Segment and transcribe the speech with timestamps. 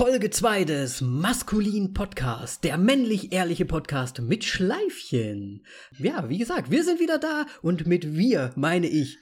[0.00, 5.66] Folge 2 des Maskulin Podcast, der männlich-ehrliche Podcast mit Schleifchen.
[5.98, 9.18] Ja, wie gesagt, wir sind wieder da und mit wir meine ich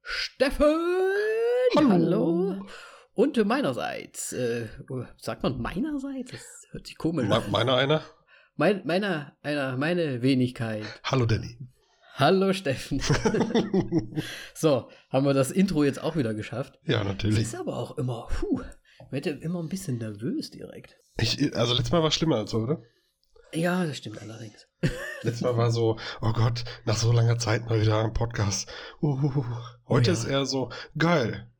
[0.00, 0.74] Steffen.
[1.76, 1.90] Hallo.
[1.90, 2.66] Hallo.
[3.12, 4.68] Und meinerseits, äh,
[5.18, 6.30] sagt man meinerseits?
[6.30, 7.50] Das hört sich komisch an.
[7.50, 8.02] meiner einer?
[8.56, 10.86] Mein, meiner, einer, meine Wenigkeit.
[11.04, 11.58] Hallo Danny.
[12.14, 13.00] Hallo Steffen.
[14.54, 16.78] so, haben wir das Intro jetzt auch wieder geschafft.
[16.86, 17.42] Ja, natürlich.
[17.42, 18.62] Ist aber auch immer, puh,
[19.10, 20.96] wird ja immer ein bisschen nervös direkt.
[21.18, 22.82] Ich, also letztes Mal war es schlimmer als oder?
[23.54, 24.66] Ja, das stimmt allerdings.
[25.22, 28.68] Letztes Mal war so, oh Gott, nach so langer Zeit mal wieder ein Podcast.
[29.02, 29.44] Uh,
[29.88, 30.12] heute ja.
[30.14, 31.50] ist eher so, geil.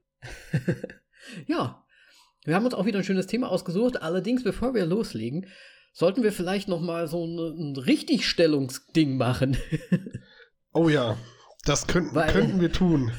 [1.46, 1.84] Ja,
[2.44, 4.02] wir haben uns auch wieder ein schönes Thema ausgesucht.
[4.02, 5.46] Allerdings, bevor wir loslegen,
[5.92, 9.56] sollten wir vielleicht noch mal so ein, ein Richtigstellungsding machen.
[10.74, 11.18] Oh ja,
[11.66, 13.12] das könnten, Weil- könnten wir tun.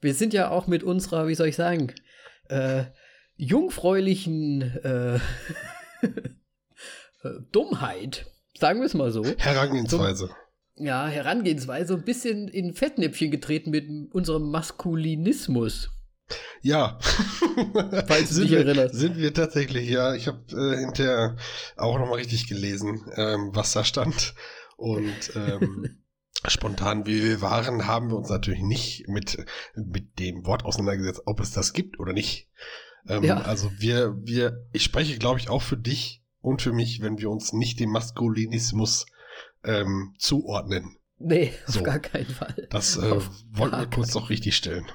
[0.00, 1.94] Wir sind ja auch mit unserer, wie soll ich sagen,
[2.48, 2.86] äh,
[3.36, 5.16] jungfräulichen äh,
[6.02, 8.26] äh, Dummheit,
[8.58, 10.30] sagen wir es mal so, Herangehensweise.
[10.76, 15.90] ja, Herangehensweise ein bisschen in Fettnäpfchen getreten mit unserem Maskulinismus.
[16.62, 16.98] Ja.
[18.08, 18.94] Falls du sind dich wir, erinnerst.
[18.94, 20.14] Sind wir tatsächlich, ja.
[20.14, 21.36] Ich habe äh, hinterher
[21.76, 24.34] auch nochmal richtig gelesen, ähm, was da stand.
[24.76, 26.02] Und ähm,
[26.48, 31.40] spontan, wie wir waren, haben wir uns natürlich nicht mit, mit dem Wort auseinandergesetzt, ob
[31.40, 32.48] es das gibt oder nicht.
[33.08, 33.38] Ähm, Ja.
[33.42, 37.30] Also wir, wir, ich spreche, glaube ich, auch für dich und für mich, wenn wir
[37.30, 39.06] uns nicht dem Maskulinismus
[39.64, 40.96] ähm, zuordnen.
[41.18, 41.82] Nee, auf So.
[41.82, 42.68] gar keinen Fall.
[42.70, 44.86] Das äh, Auf wollten wir kurz noch richtig stellen.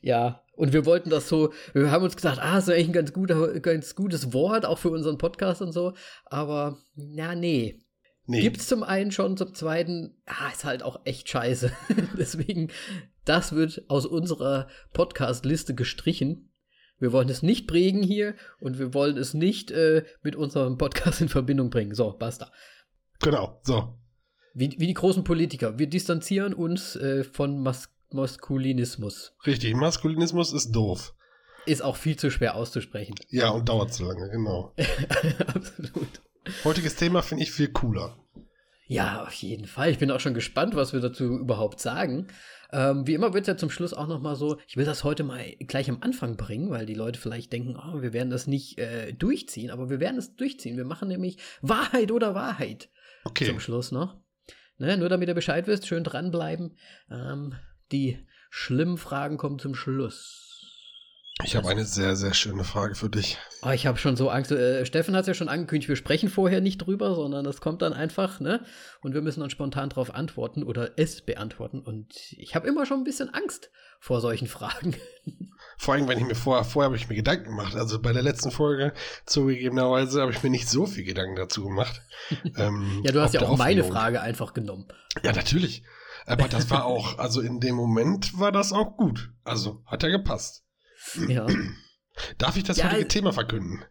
[0.00, 3.12] Ja, und wir wollten das so, wir haben uns gesagt, ah, ist eigentlich ein ganz,
[3.12, 5.94] guter, ganz gutes Wort, auch für unseren Podcast und so.
[6.26, 7.80] Aber, na, nee.
[8.26, 8.40] Nee.
[8.40, 11.72] Gibt's zum einen schon, zum zweiten, ah, ist halt auch echt scheiße.
[12.18, 12.70] Deswegen,
[13.24, 16.50] das wird aus unserer Podcast-Liste gestrichen.
[16.98, 21.20] Wir wollen es nicht prägen hier und wir wollen es nicht äh, mit unserem Podcast
[21.20, 21.94] in Verbindung bringen.
[21.94, 22.52] So, basta.
[23.20, 23.98] Genau, so.
[24.54, 25.78] Wie, wie die großen Politiker.
[25.78, 29.34] Wir distanzieren uns äh, von Mas Maskulinismus.
[29.44, 31.14] Richtig, Maskulinismus ist doof.
[31.66, 33.16] Ist auch viel zu schwer auszusprechen.
[33.28, 34.72] Ja, und dauert zu lange, genau.
[35.46, 36.20] Absolut.
[36.62, 38.16] Heutiges Thema finde ich viel cooler.
[38.94, 39.90] Ja, auf jeden Fall.
[39.90, 42.28] Ich bin auch schon gespannt, was wir dazu überhaupt sagen.
[42.72, 45.04] Ähm, wie immer wird es ja zum Schluss auch noch mal so, ich will das
[45.04, 48.46] heute mal gleich am Anfang bringen, weil die Leute vielleicht denken, oh, wir werden das
[48.46, 50.76] nicht äh, durchziehen, aber wir werden es durchziehen.
[50.76, 52.88] Wir machen nämlich Wahrheit oder Wahrheit
[53.24, 53.46] Okay.
[53.46, 54.16] zum Schluss noch.
[54.76, 56.76] Ne, nur damit ihr Bescheid wisst, schön dranbleiben.
[57.10, 57.54] Ähm,
[57.92, 58.18] die
[58.50, 60.43] schlimmen Fragen kommen zum Schluss.
[61.42, 63.38] Ich habe eine sehr, sehr schöne Frage für dich.
[63.62, 64.52] Oh, ich habe schon so Angst.
[64.52, 67.82] Äh, Steffen hat es ja schon angekündigt, wir sprechen vorher nicht drüber, sondern das kommt
[67.82, 68.64] dann einfach, ne?
[69.02, 71.80] Und wir müssen dann spontan darauf antworten oder es beantworten.
[71.80, 74.94] Und ich habe immer schon ein bisschen Angst vor solchen Fragen.
[75.76, 77.74] Vor allem, wenn ich mir vorher, vorher habe ich mir Gedanken gemacht.
[77.74, 78.92] Also bei der letzten Folge
[79.26, 82.00] zugegebenerweise habe ich mir nicht so viel Gedanken dazu gemacht.
[82.56, 83.82] ähm, Ja, du hast ja auch meine.
[83.82, 84.86] Frage einfach genommen.
[85.24, 85.82] Ja, natürlich.
[86.26, 89.32] Aber das war auch, also in dem Moment war das auch gut.
[89.42, 90.63] Also hat ja gepasst.
[91.28, 91.46] Ja,
[92.38, 93.84] Darf ich das Ja, heutige äh, Thema verkünden?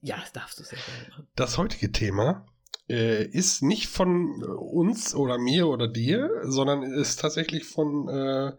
[0.00, 1.28] ja das darfst du sehr gerne machen.
[1.34, 2.46] Das heutige Thema
[2.90, 8.52] äh, ist nicht von äh, uns oder mir oder dir, sondern ist tatsächlich von äh,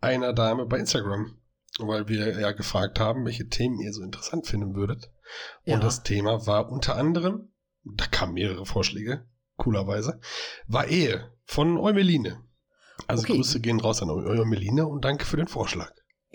[0.00, 1.36] einer Dame bei Instagram,
[1.80, 5.10] weil wir ja gefragt haben, welche Themen ihr so interessant finden würdet.
[5.64, 5.74] Ja.
[5.74, 9.26] Und das Thema war unter anderem, da kamen mehrere Vorschläge,
[9.56, 10.20] coolerweise,
[10.68, 12.40] war Ehe von Eumeline.
[13.08, 13.34] Also Okay.
[13.34, 15.92] Grüße gehen raus an Eu- Eumeline und danke für den Vorschlag.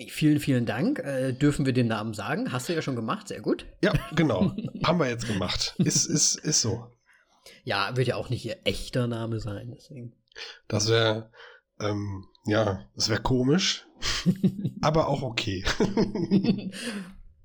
[0.08, 1.00] Vielen, vielen Dank.
[1.00, 2.52] Äh, dürfen wir den Namen sagen?
[2.52, 3.66] Hast du ja schon gemacht, sehr gut.
[3.84, 4.54] Ja, genau.
[4.84, 5.76] haben wir jetzt gemacht.
[5.78, 6.88] Ist, ist, ist so.
[7.64, 10.14] Ja, wird ja auch nicht ihr echter Name sein, deswegen.
[10.68, 11.32] Das wäre,
[11.82, 13.86] ähm, ja, das wäre komisch,
[14.82, 15.66] aber auch okay.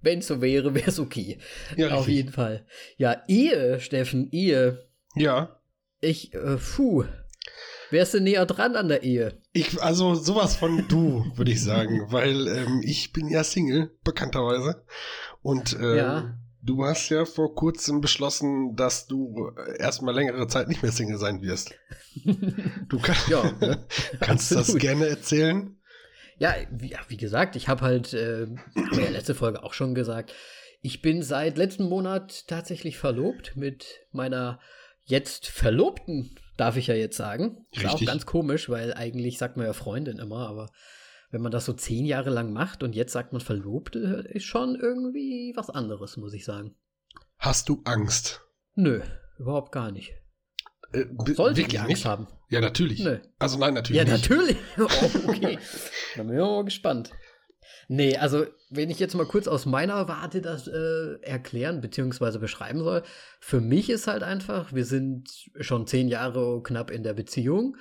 [0.03, 1.39] Wenn es so wäre, wäre es okay.
[1.77, 2.15] Ja, Auf richtig.
[2.15, 2.67] jeden Fall.
[2.99, 4.87] Ja, Ehe, Steffen, Ehe.
[5.17, 5.61] Ja,
[6.01, 7.05] Ich, äh, puh.
[7.95, 9.39] Wärst du näher dran an der Ehe?
[9.53, 14.85] ich, also sowas von du, würde ich sagen, weil ähm, ich bin ja Single, bekannterweise.
[15.43, 16.39] Und ähm, Ja.
[16.61, 21.19] du hast ja vor kurzem beschlossen, dass du äh, erstmal längere Zeit nicht mehr Single
[21.19, 21.75] sein wirst.
[22.89, 23.87] Du kann, Ja, ne?
[24.21, 24.81] kannst das Absolut.
[24.83, 25.77] gerne erzählen.
[26.39, 29.95] Ja, wie, wie gesagt, ich habe halt, äh, haben wir ja letzte Folge auch schon
[29.95, 30.35] gesagt,
[30.83, 34.59] ich bin seit letzten Monat tatsächlich verlobt mit meiner
[35.05, 37.67] jetzt Verlobten, darf ich ja jetzt sagen.
[37.73, 38.09] Ist auch Richtig.
[38.09, 40.71] ganz komisch, weil eigentlich sagt man ja Freundin immer, aber
[41.31, 44.77] wenn man das so zehn Jahre lang macht und jetzt sagt man Verlobte, ist schon
[44.81, 46.77] irgendwie was anderes, muss ich sagen.
[47.39, 48.41] Hast du Angst?
[48.75, 49.03] Nö,
[49.39, 50.13] überhaupt gar nicht.
[50.93, 52.05] Äh, Sollte ich wirklich Angst nicht?
[52.07, 52.29] haben?
[52.51, 53.03] Ja, natürlich.
[53.03, 53.19] Nö.
[53.39, 54.31] Also nein, natürlich Ja, nicht.
[54.31, 54.57] natürlich.
[54.79, 55.59] Oh, okay.
[56.17, 57.11] Dann bin ich mal gespannt.
[57.89, 62.39] Nee, also wenn ich jetzt mal kurz aus meiner Warte das äh, erklären bzw.
[62.39, 63.03] beschreiben soll,
[63.41, 65.29] für mich ist halt einfach, wir sind
[65.61, 67.77] schon zehn Jahre knapp in der Beziehung,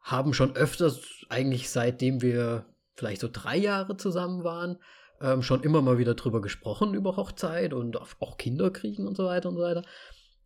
[0.00, 4.78] haben schon öfters, eigentlich seitdem wir vielleicht so drei Jahre zusammen waren,
[5.20, 9.24] ähm, schon immer mal wieder drüber gesprochen, über Hochzeit und auch Kinder kriegen und so
[9.24, 9.82] weiter und so weiter.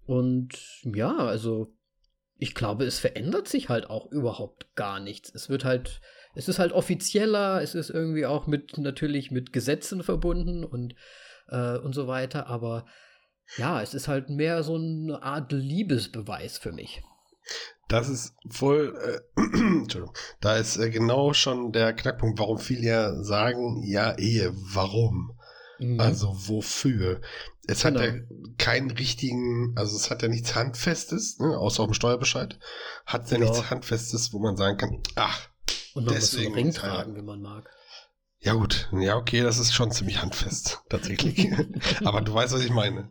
[0.07, 1.75] Und ja, also
[2.39, 5.33] ich glaube, es verändert sich halt auch überhaupt gar nichts.
[5.35, 6.01] Es wird halt,
[6.35, 10.95] es ist halt offizieller, es ist irgendwie auch mit, natürlich mit Gesetzen verbunden und,
[11.49, 12.87] äh, und so weiter, aber
[13.57, 17.03] ja, es ist halt mehr so eine Art Liebesbeweis für mich.
[17.89, 18.97] Das ist voll,
[19.37, 19.41] äh,
[19.81, 25.37] Entschuldigung, da ist äh, genau schon der Knackpunkt, warum viele ja sagen, ja, Ehe, warum?
[25.81, 25.99] Mhm.
[25.99, 27.21] Also wofür?
[27.67, 28.01] Es genau.
[28.01, 28.15] hat ja
[28.59, 32.59] keinen richtigen, also es hat ja nichts Handfestes, ne, außer auf dem Steuerbescheid,
[33.07, 33.45] hat ja, ja.
[33.45, 35.50] nichts Handfestes, wo man sagen kann, ach,
[35.95, 37.71] und man deswegen muss Ring tragen, wenn man mag.
[38.39, 41.51] Ja gut, ja okay, das ist schon ziemlich handfest, tatsächlich.
[42.05, 43.11] Aber du weißt, was ich meine.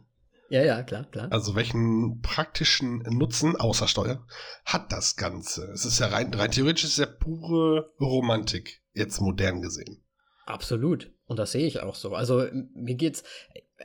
[0.50, 1.32] Ja, ja, klar, klar.
[1.32, 4.26] Also welchen praktischen Nutzen außer Steuer
[4.66, 5.72] hat das Ganze?
[5.72, 10.04] Es ist ja rein, rein theoretisch ist ja pure Romantik, jetzt modern gesehen.
[10.48, 11.12] Absolut.
[11.28, 12.16] Und das sehe ich auch so.
[12.16, 13.24] Also mir geht's,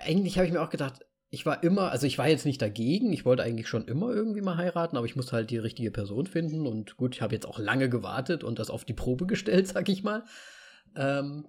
[0.00, 1.04] eigentlich habe ich mir auch gedacht,
[1.34, 4.40] ich war immer, also ich war jetzt nicht dagegen, ich wollte eigentlich schon immer irgendwie
[4.40, 7.46] mal heiraten, aber ich musste halt die richtige Person finden und gut, ich habe jetzt
[7.46, 10.24] auch lange gewartet und das auf die Probe gestellt, sag ich mal.
[10.94, 11.44] Ähm,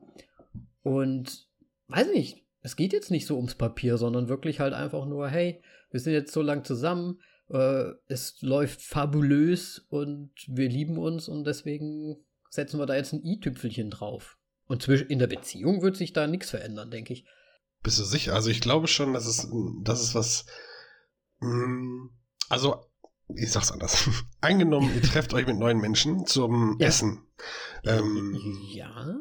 [0.82, 1.48] und
[1.88, 5.62] weiß nicht, es geht jetzt nicht so ums Papier, sondern wirklich halt einfach nur, hey,
[5.92, 11.46] wir sind jetzt so lang zusammen, äh, es läuft fabulös und wir lieben uns und
[11.46, 14.40] deswegen setzen wir da jetzt ein i-Tüpfelchen drauf.
[14.66, 17.26] Und in der Beziehung wird sich da nichts verändern, denke ich.
[17.86, 18.34] Bist du sicher?
[18.34, 19.48] Also ich glaube schon, dass es,
[19.84, 20.48] das ist was.
[21.40, 22.10] Mh, mm,
[22.50, 22.84] also,
[23.36, 24.10] ich sag's anders.
[24.42, 26.88] Angenommen, ihr trefft euch mit neuen Menschen zum ja.
[26.88, 27.28] Essen.
[27.84, 28.42] Ähm,
[28.74, 29.14] ja.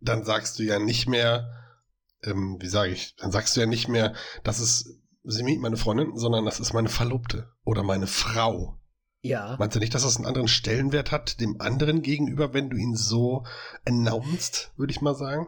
[0.00, 1.52] Dann sagst du ja nicht mehr,
[2.24, 5.76] ähm, wie sage ich, dann sagst du ja nicht mehr, das ist sie meet meine
[5.76, 8.76] Freundin, sondern das ist meine Verlobte oder meine Frau.
[9.22, 9.54] Ja.
[9.60, 12.96] Meinst du nicht, dass das einen anderen Stellenwert hat dem anderen gegenüber, wenn du ihn
[12.96, 13.44] so
[13.86, 15.46] announced, würde ich mal sagen?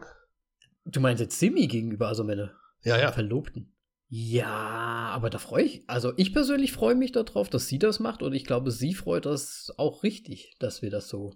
[0.85, 3.11] Du meinst jetzt Simi gegenüber, also meine ja, ja.
[3.11, 3.73] Verlobten?
[4.09, 8.21] Ja, aber da freue ich, also ich persönlich freue mich darauf, dass sie das macht
[8.21, 11.33] und ich glaube, sie freut das auch richtig, dass wir das so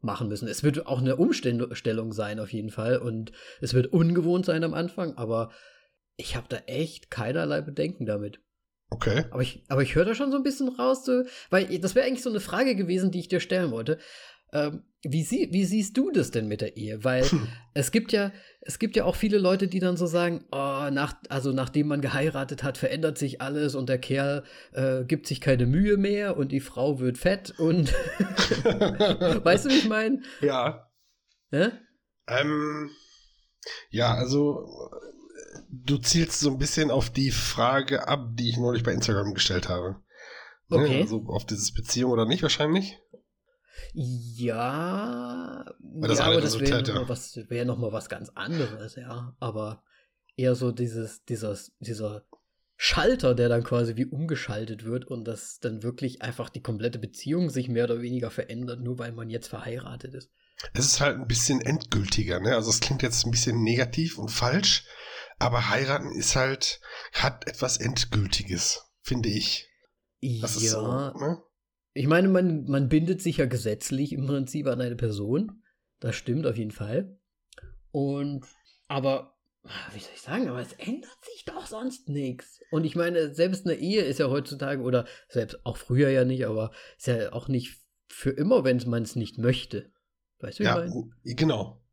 [0.00, 0.48] machen müssen.
[0.48, 4.72] Es wird auch eine Umstellung sein auf jeden Fall und es wird ungewohnt sein am
[4.72, 5.50] Anfang, aber
[6.16, 8.40] ich habe da echt keinerlei Bedenken damit.
[8.90, 9.24] Okay.
[9.30, 11.08] Aber ich, aber ich höre da schon so ein bisschen raus,
[11.50, 13.98] weil das wäre eigentlich so eine Frage gewesen, die ich dir stellen wollte.
[14.54, 17.02] Ähm, wie, sie, wie siehst du das denn mit der Ehe?
[17.04, 17.48] Weil hm.
[17.74, 21.16] es gibt ja, es gibt ja auch viele Leute, die dann so sagen, oh, nach,
[21.28, 25.66] also nachdem man geheiratet hat, verändert sich alles und der Kerl äh, gibt sich keine
[25.66, 27.92] Mühe mehr und die Frau wird fett und
[29.44, 30.22] weißt du, wie ich meine?
[30.40, 30.88] Ja.
[31.50, 31.72] Ja?
[32.28, 32.90] Ähm,
[33.90, 34.66] ja, also
[35.68, 39.68] du zielst so ein bisschen auf die Frage ab, die ich neulich bei Instagram gestellt
[39.68, 39.96] habe.
[40.68, 41.00] Ne, okay.
[41.02, 42.98] Also auf dieses Beziehung oder nicht wahrscheinlich?
[43.92, 49.36] Ja, das ja aber das wäre noch, wär noch mal was ganz anderes, ja.
[49.40, 49.82] Aber
[50.36, 52.24] eher so dieses, dieses, dieser
[52.76, 57.50] Schalter, der dann quasi wie umgeschaltet wird und dass dann wirklich einfach die komplette Beziehung
[57.50, 60.30] sich mehr oder weniger verändert, nur weil man jetzt verheiratet ist.
[60.72, 62.54] Es ist halt ein bisschen endgültiger, ne?
[62.54, 64.86] Also es klingt jetzt ein bisschen negativ und falsch,
[65.38, 66.80] aber heiraten ist halt,
[67.12, 69.68] hat etwas Endgültiges, finde ich.
[70.40, 70.70] Das ja.
[70.70, 71.42] So, ne?
[71.94, 75.62] Ich meine, man, man bindet sich ja gesetzlich im Prinzip an eine Person.
[76.00, 77.16] Das stimmt auf jeden Fall.
[77.92, 78.44] Und,
[78.88, 79.38] aber,
[79.92, 82.60] wie soll ich sagen, aber es ändert sich doch sonst nichts.
[82.72, 86.46] Und ich meine, selbst eine Ehe ist ja heutzutage, oder selbst auch früher ja nicht,
[86.46, 89.92] aber ist ja auch nicht für immer, wenn man es nicht möchte.
[90.40, 91.36] Weißt du, wie ja, ich meine?
[91.36, 91.83] Genau.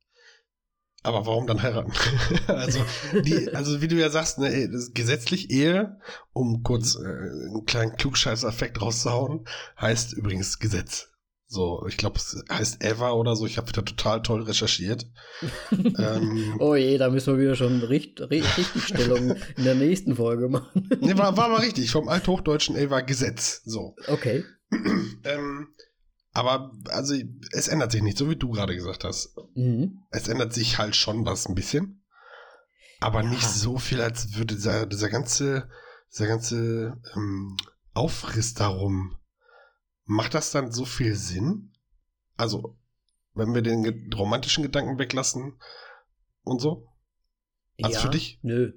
[1.04, 1.92] Aber warum dann heiraten?
[2.48, 2.80] also,
[3.26, 5.98] die, also wie du ja sagst, ne, gesetzlich Ehe,
[6.32, 9.46] um kurz äh, einen kleinen Klugscheiß-Effekt rauszuhauen,
[9.80, 11.12] heißt übrigens Gesetz.
[11.48, 13.46] So, ich glaube, es heißt Eva oder so.
[13.46, 15.06] Ich habe wieder total toll recherchiert.
[15.72, 20.90] ähm, oh je, da müssen wir wieder schon Richt Richtigstellung in der nächsten Folge machen.
[21.02, 21.92] nee, war, war mal richtig.
[21.92, 23.64] Vom Althochdeutschen Eva Gesetz.
[23.66, 23.96] So.
[24.08, 24.46] Okay.
[25.26, 25.68] ähm,
[26.34, 27.14] aber also
[27.52, 29.36] es ändert sich nicht, so wie du gerade gesagt hast.
[29.56, 30.04] Mhm.
[30.12, 32.04] Es ändert sich halt schon was ein bisschen.
[33.00, 33.30] Aber ja.
[33.30, 35.70] nicht so viel, als würde dieser, dieser ganze,
[36.12, 37.58] dieser ganze ähm,
[37.94, 39.18] Aufriss darum.
[40.06, 41.74] Macht das dann so viel Sinn?
[42.38, 42.78] Also,
[43.34, 45.60] wenn wir den romantischen Gedanken weglassen
[46.44, 46.88] und so?
[47.82, 48.40] Also ja, für dich?
[48.42, 48.74] Nö.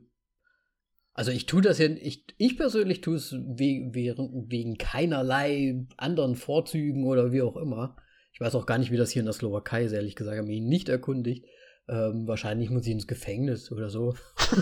[1.14, 7.06] Also ich tue das ja, ich, ich persönlich tue es wegen, wegen keinerlei anderen Vorzügen
[7.06, 7.97] oder wie auch immer.
[8.33, 10.49] Ich weiß auch gar nicht, wie das hier in der Slowakei ist, ehrlich gesagt, habe
[10.49, 11.47] mich nicht erkundigt.
[11.87, 14.14] Ähm, wahrscheinlich muss ich ins Gefängnis oder so.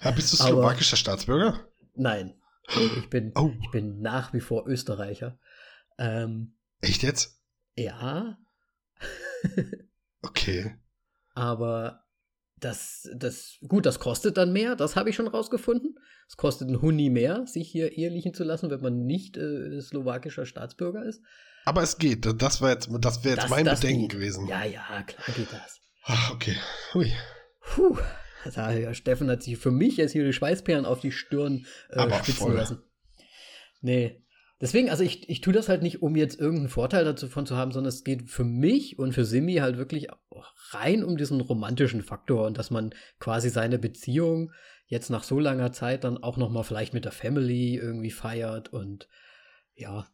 [0.00, 1.58] ja, bist du slowakischer Staatsbürger?
[1.94, 2.34] Nein.
[2.68, 3.50] Ich bin, oh.
[3.62, 5.38] ich bin nach wie vor Österreicher.
[5.98, 7.42] Ähm, Echt jetzt?
[7.76, 8.38] Ja.
[10.22, 10.76] okay.
[11.34, 12.04] Aber
[12.60, 15.96] das, das, gut, das kostet dann mehr, das habe ich schon rausgefunden.
[16.28, 20.46] Es kostet ein Huni mehr, sich hier ehelichen zu lassen, wenn man nicht äh, slowakischer
[20.46, 21.22] Staatsbürger ist.
[21.64, 22.26] Aber es geht.
[22.40, 24.12] Das wäre jetzt, das wär jetzt das, mein das Bedenken geht.
[24.12, 24.46] gewesen.
[24.46, 25.80] Ja, ja, klar geht das.
[26.04, 26.56] Ach, okay.
[26.94, 27.12] Hui.
[27.60, 27.98] Puh.
[28.44, 32.34] Also, Steffen hat sich für mich jetzt hier die Schweißperlen auf die Stirn äh, spitzen
[32.34, 32.54] voll.
[32.54, 32.82] lassen.
[33.80, 34.24] Nee.
[34.60, 37.70] Deswegen, also ich, ich tue das halt nicht, um jetzt irgendeinen Vorteil davon zu haben,
[37.70, 40.08] sondern es geht für mich und für Simi halt wirklich
[40.70, 44.52] rein um diesen romantischen Faktor und dass man quasi seine Beziehung
[44.86, 48.72] jetzt nach so langer Zeit dann auch noch mal vielleicht mit der Family irgendwie feiert
[48.72, 49.08] und
[49.76, 50.08] ja,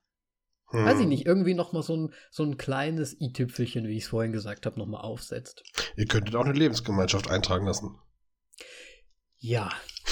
[0.66, 0.84] hm.
[0.84, 4.08] weiß ich nicht, irgendwie noch mal so ein, so ein kleines i-Tüpfelchen, wie ich es
[4.08, 5.62] vorhin gesagt habe, noch mal aufsetzt.
[5.96, 7.96] Ihr könntet auch eine Lebensgemeinschaft eintragen lassen.
[9.38, 9.70] Ja.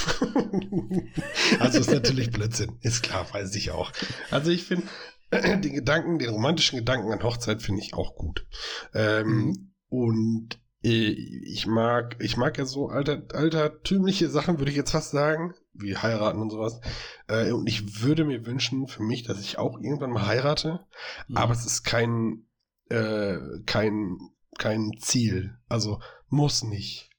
[1.59, 3.93] also ist natürlich Blödsinn, ist klar, weiß ich auch.
[4.31, 4.87] Also ich finde
[5.33, 8.47] den Gedanken, den romantischen Gedanken an Hochzeit finde ich auch gut.
[8.95, 9.75] Ähm, mhm.
[9.89, 15.11] Und äh, ich mag, ich mag ja so alter, altertümliche Sachen, würde ich jetzt fast
[15.11, 16.81] sagen, wie heiraten und sowas.
[17.29, 20.81] Äh, und ich würde mir wünschen für mich, dass ich auch irgendwann mal heirate,
[21.29, 21.37] mhm.
[21.37, 22.47] aber es ist kein,
[22.91, 24.19] äh, kein,
[24.59, 25.57] kein Ziel.
[25.69, 27.11] Also muss nicht.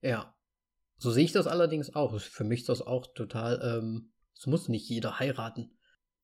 [0.00, 0.34] Ja.
[1.00, 2.20] So sehe ich das allerdings auch.
[2.20, 5.76] Für mich ist das auch total, ähm, es muss nicht jeder heiraten.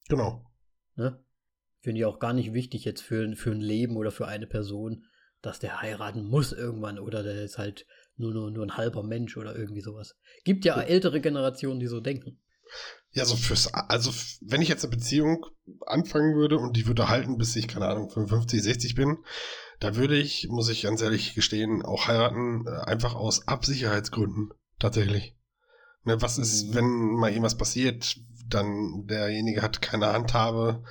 [0.07, 0.45] Genau.
[0.95, 1.21] Ne?
[1.81, 5.05] Finde ich auch gar nicht wichtig jetzt für, für ein Leben oder für eine Person
[5.41, 9.37] dass der heiraten muss irgendwann oder der ist halt nur, nur, nur ein halber Mensch
[9.37, 10.15] oder irgendwie sowas.
[10.43, 12.39] Gibt ja ältere Generationen, die so denken.
[13.11, 15.45] Ja, so fürs, also wenn ich jetzt eine Beziehung
[15.85, 19.17] anfangen würde und die würde halten, bis ich, keine Ahnung, 55, 60 bin,
[19.79, 24.49] da würde ich, muss ich ganz ehrlich gestehen, auch heiraten, äh, einfach aus Absicherheitsgründen.
[24.79, 25.35] Tatsächlich.
[26.03, 26.75] Ne, was ist, mhm.
[26.75, 28.17] wenn mal irgendwas passiert,
[28.47, 30.83] dann derjenige hat keine Handhabe,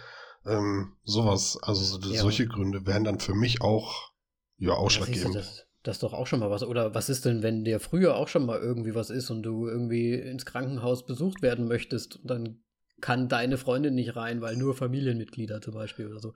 [0.44, 1.58] ähm, sowas.
[1.62, 2.20] Also so, ja.
[2.20, 4.12] solche Gründe wären dann für mich auch
[4.58, 5.34] ja, ausschlaggebend.
[5.34, 6.62] Ja, das, das ist doch auch schon mal was.
[6.62, 9.66] Oder was ist denn, wenn dir früher auch schon mal irgendwie was ist und du
[9.66, 12.62] irgendwie ins Krankenhaus besucht werden möchtest und dann
[13.00, 16.34] kann deine Freundin nicht rein, weil nur Familienmitglieder zum Beispiel oder so.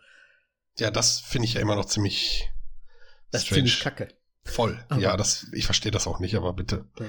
[0.78, 2.48] Ja, das finde ich ja immer noch ziemlich.
[3.30, 4.08] Das finde ich kacke.
[4.44, 4.82] Voll.
[4.88, 6.86] Aber ja, das, ich verstehe das auch nicht, aber bitte.
[6.98, 7.06] Ja.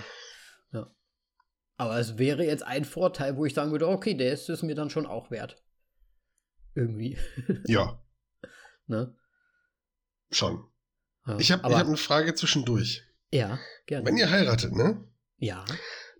[1.81, 4.75] Aber es wäre jetzt ein Vorteil, wo ich sagen würde, okay, der ist es mir
[4.75, 5.63] dann schon auch wert.
[6.75, 7.17] Irgendwie.
[7.65, 7.99] Ja.
[8.85, 9.15] ne?
[10.29, 10.63] Schon.
[11.25, 13.03] Ja, ich habe hab eine Frage zwischendurch.
[13.31, 13.57] Ja,
[13.87, 14.05] gerne.
[14.05, 15.03] Wenn ihr heiratet, ne?
[15.37, 15.65] Ja.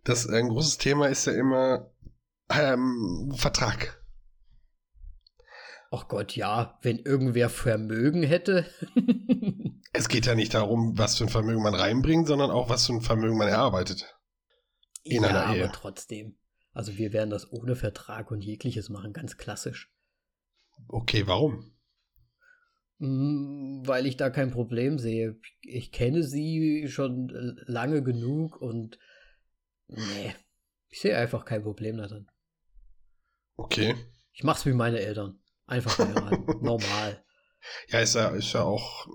[0.04, 1.92] Das ein großes Thema ist ja immer
[2.50, 4.04] ähm, Vertrag.
[5.92, 8.66] Ach Gott, ja, wenn irgendwer Vermögen hätte.
[9.94, 12.94] es geht ja nicht darum, was für ein Vermögen man reinbringt, sondern auch, was für
[12.94, 14.16] ein Vermögen man erarbeitet.
[15.04, 15.64] In ja, einer Ehe.
[15.64, 16.38] aber trotzdem.
[16.74, 19.92] Also wir werden das ohne Vertrag und jegliches machen, ganz klassisch.
[20.88, 21.74] Okay, warum?
[23.00, 25.40] Hm, weil ich da kein Problem sehe.
[25.62, 27.30] Ich kenne sie schon
[27.66, 29.00] lange genug und
[29.88, 30.36] nee,
[30.90, 32.28] ich sehe einfach kein Problem darin.
[33.56, 33.96] Okay.
[34.34, 35.40] Ich mach's wie meine Eltern.
[35.66, 36.46] Einfach heiraten.
[36.62, 37.24] Normal.
[37.90, 39.08] Ja, ist ja, ist ja auch,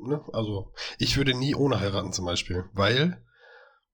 [0.00, 3.24] ne, also ich würde nie ohne heiraten zum Beispiel, weil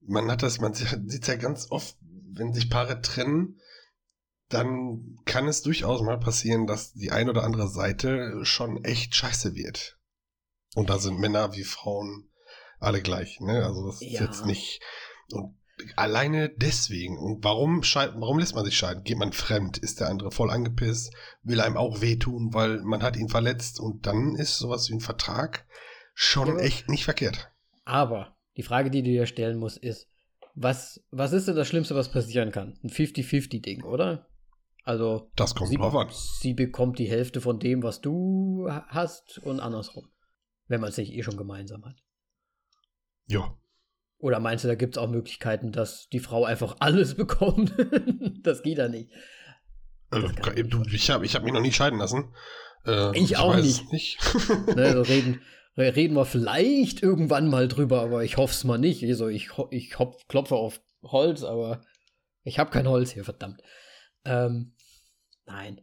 [0.09, 1.97] man hat das, man sieht ja ganz oft,
[2.33, 3.61] wenn sich Paare trennen,
[4.49, 9.55] dann kann es durchaus mal passieren, dass die ein oder andere Seite schon echt scheiße
[9.55, 9.99] wird.
[10.75, 12.31] Und da sind Männer wie Frauen
[12.81, 13.65] alle gleich, ne?
[13.65, 14.09] Also das ja.
[14.09, 14.81] ist jetzt nicht.
[15.31, 15.57] Und
[15.97, 17.19] alleine deswegen.
[17.19, 19.05] Und warum warum lässt man sich scheiden?
[19.05, 19.79] Geht man fremd?
[19.79, 21.13] Ist der andere voll angepisst?
[21.43, 23.81] Will einem auch wehtun, weil man hat ihn verletzt?
[23.81, 25.67] Und dann ist sowas wie ein Vertrag
[26.15, 27.53] schon ja, echt nicht verkehrt.
[27.85, 30.09] Aber die Frage, die du dir stellen musst, ist,
[30.55, 32.77] was, was ist denn das Schlimmste, was passieren kann?
[32.83, 34.29] Ein 50-50-Ding, oder?
[34.83, 36.09] Also das kommt sie, drauf an.
[36.11, 40.11] Sie bekommt die Hälfte von dem, was du hast und andersrum.
[40.67, 42.03] Wenn man es nicht eh schon gemeinsam hat.
[43.27, 43.57] Ja.
[44.19, 47.73] Oder meinst du, da gibt es auch Möglichkeiten, dass die Frau einfach alles bekommt?
[48.43, 49.13] das geht ja nicht.
[50.11, 50.29] Also,
[50.93, 52.35] ich habe ich hab mich noch nie scheiden lassen.
[52.85, 53.93] Äh, ich, ich, auch nicht.
[53.93, 54.19] nicht.
[54.75, 55.43] ne, so reden,
[55.79, 59.03] reden wir vielleicht irgendwann mal drüber, aber ich hoffe es mal nicht.
[59.05, 61.83] Also ich, ich klopfe auf Holz, aber
[62.43, 63.63] ich habe kein Holz hier, verdammt.
[64.25, 64.75] Ähm,
[65.49, 65.81] Nein.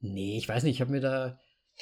[0.00, 1.38] Nee, ich weiß nicht, ich habe mir da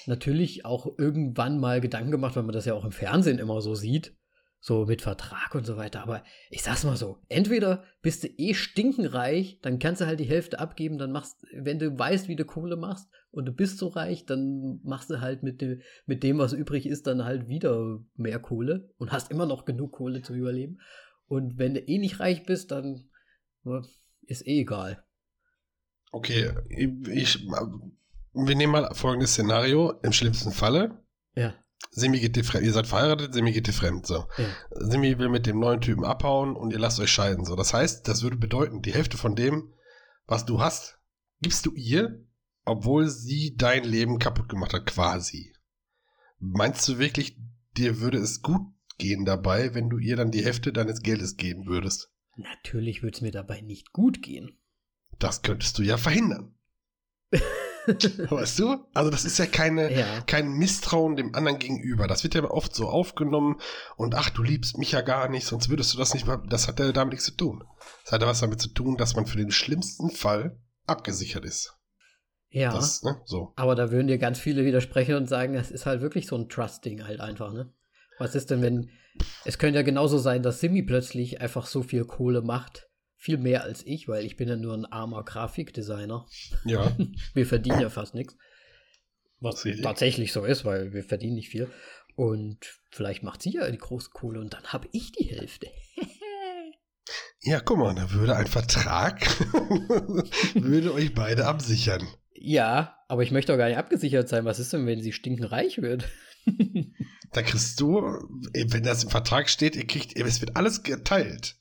[0.07, 3.75] natürlich auch irgendwann mal Gedanken gemacht, weil man das ja auch im Fernsehen immer so
[3.75, 4.17] sieht.
[4.61, 6.03] So mit Vertrag und so weiter.
[6.03, 10.25] Aber ich sag's mal so, entweder bist du eh stinkenreich, dann kannst du halt die
[10.25, 13.89] Hälfte abgeben, dann machst, wenn du weißt, wie du Kohle machst und du bist so
[13.89, 18.01] reich, dann machst du halt mit dem, mit dem, was übrig ist, dann halt wieder
[18.17, 20.81] mehr Kohle und hast immer noch genug Kohle zum Überleben.
[21.27, 23.09] Und wenn du eh nicht reich bist, dann
[24.27, 25.03] ist eh egal.
[26.13, 27.47] Okay, ich,
[28.33, 29.93] wir nehmen mal folgendes Szenario.
[30.03, 30.99] Im schlimmsten Falle.
[31.35, 31.55] Ja.
[31.91, 32.65] Simi geht dir fremd.
[32.65, 34.07] Ihr seid verheiratet, Simi geht dir fremd.
[34.07, 34.27] So.
[34.37, 34.49] Ja.
[34.71, 37.45] Simi will mit dem neuen Typen abhauen und ihr lasst euch scheiden.
[37.45, 37.57] So.
[37.57, 39.73] Das heißt, das würde bedeuten, die Hälfte von dem,
[40.27, 40.99] was du hast,
[41.41, 42.25] gibst du ihr,
[42.65, 45.53] obwohl sie dein Leben kaputt gemacht hat, quasi.
[46.39, 47.37] Meinst du wirklich,
[47.77, 48.63] dir würde es gut
[48.99, 52.11] gehen dabei, wenn du ihr dann die Hälfte deines Geldes geben würdest?
[52.37, 54.59] Natürlich würde es mir dabei nicht gut gehen.
[55.19, 56.55] Das könntest du ja verhindern.
[58.31, 58.85] weißt du?
[58.95, 60.21] Also das ist ja keine, ja.
[60.27, 62.07] kein Misstrauen dem anderen gegenüber.
[62.07, 63.61] Das wird ja oft so aufgenommen
[63.97, 66.43] und ach, du liebst mich ja gar nicht, sonst würdest du das nicht mal.
[66.49, 67.65] Das hat ja damit nichts zu tun.
[68.05, 71.77] Das hat ja was damit zu tun, dass man für den schlimmsten Fall abgesichert ist.
[72.51, 72.73] Ja.
[72.73, 73.53] Das, ne, so.
[73.57, 76.49] Aber da würden dir ganz viele widersprechen und sagen, es ist halt wirklich so ein
[76.49, 77.73] Trusting halt einfach, ne?
[78.19, 78.91] Was ist denn, wenn.
[79.45, 82.90] Es könnte ja genauso sein, dass Simi plötzlich einfach so viel Kohle macht,
[83.21, 86.27] viel mehr als ich, weil ich bin ja nur ein armer Grafikdesigner.
[86.65, 86.97] Ja.
[87.35, 88.35] wir verdienen ja fast nichts.
[89.41, 91.71] Was tatsächlich so ist, weil wir verdienen nicht viel.
[92.17, 95.69] Und vielleicht macht sie ja die große Kohle und dann habe ich die Hälfte.
[97.41, 99.21] ja, guck mal, da würde ein Vertrag
[100.55, 102.07] würde euch beide absichern.
[102.33, 104.47] Ja, aber ich möchte doch gar nicht abgesichert sein.
[104.47, 106.09] Was ist denn, wenn sie stinkenreich wird?
[107.33, 108.01] da kriegst du,
[108.55, 111.60] wenn das im Vertrag steht, ihr kriegt, es wird alles geteilt.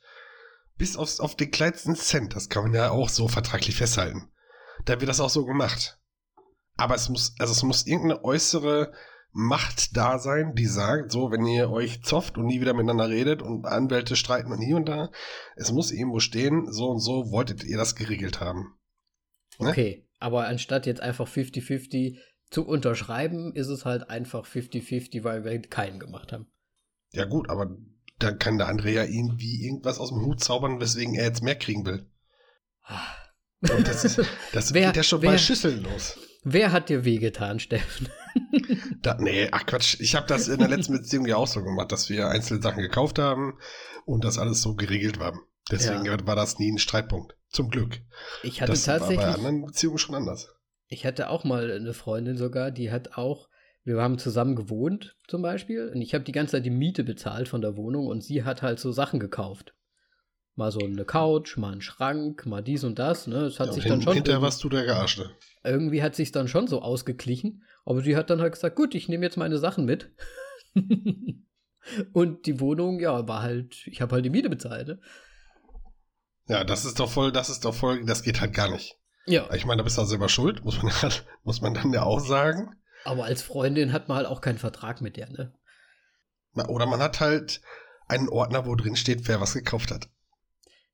[0.79, 2.35] Bis aufs, auf den kleinsten Cent.
[2.35, 4.31] Das kann man ja auch so vertraglich festhalten.
[4.85, 5.99] Da wird das auch so gemacht.
[6.77, 8.91] Aber es muss, also es muss irgendeine äußere
[9.31, 13.43] Macht da sein, die sagt, so, wenn ihr euch zofft und nie wieder miteinander redet
[13.43, 15.11] und Anwälte streiten und hier und da,
[15.55, 18.73] es muss irgendwo stehen, so und so wolltet ihr das geregelt haben.
[19.59, 19.69] Ne?
[19.69, 22.17] Okay, aber anstatt jetzt einfach 50-50
[22.49, 26.47] zu unterschreiben, ist es halt einfach 50-50, weil wir keinen gemacht haben.
[27.11, 27.77] Ja gut, aber
[28.19, 31.55] dann kann der andere ja irgendwie irgendwas aus dem Hut zaubern, weswegen er jetzt mehr
[31.55, 32.05] kriegen will.
[33.61, 34.21] Und das, ist,
[34.53, 36.17] das wer, geht ja schon wer, bei Schüsseln los.
[36.43, 38.09] Wer hat dir wehgetan, Steffen?
[39.01, 39.99] Da, nee, ach Quatsch.
[39.99, 42.81] Ich habe das in der letzten Beziehung ja auch so gemacht, dass wir einzelne Sachen
[42.81, 43.57] gekauft haben
[44.05, 45.39] und das alles so geregelt war.
[45.71, 46.27] Deswegen ja.
[46.27, 47.35] war das nie ein Streitpunkt.
[47.49, 48.01] Zum Glück.
[48.43, 49.17] Ich hatte das tatsächlich.
[49.19, 50.49] War bei anderen Beziehungen schon anders.
[50.87, 53.48] Ich hatte auch mal eine Freundin sogar, die hat auch
[53.95, 57.47] wir haben zusammen gewohnt zum Beispiel und ich habe die ganze Zeit die Miete bezahlt
[57.47, 59.73] von der Wohnung und sie hat halt so Sachen gekauft.
[60.55, 63.27] Mal so eine Couch, mal einen Schrank, mal dies und das.
[63.27, 63.41] Ne?
[63.41, 64.13] Das hat ja, sich dann schon.
[64.13, 65.31] Hinterher warst du der Gearschte.
[65.63, 67.63] Irgendwie hat sich dann schon so ausgeglichen.
[67.85, 70.11] Aber sie hat dann halt gesagt: Gut, ich nehme jetzt meine Sachen mit.
[72.13, 74.87] und die Wohnung, ja, war halt, ich habe halt die Miete bezahlt.
[74.89, 74.99] Ne?
[76.47, 78.97] Ja, das ist doch voll, das ist doch voll, das geht halt gar nicht.
[79.25, 79.51] Ja.
[79.53, 80.91] Ich meine, da bist du selber schuld, muss man,
[81.43, 82.75] muss man dann ja auch sagen.
[83.05, 85.53] Aber als Freundin hat man halt auch keinen Vertrag mit der, ne?
[86.67, 87.61] Oder man hat halt
[88.07, 90.09] einen Ordner, wo drin steht, wer was gekauft hat.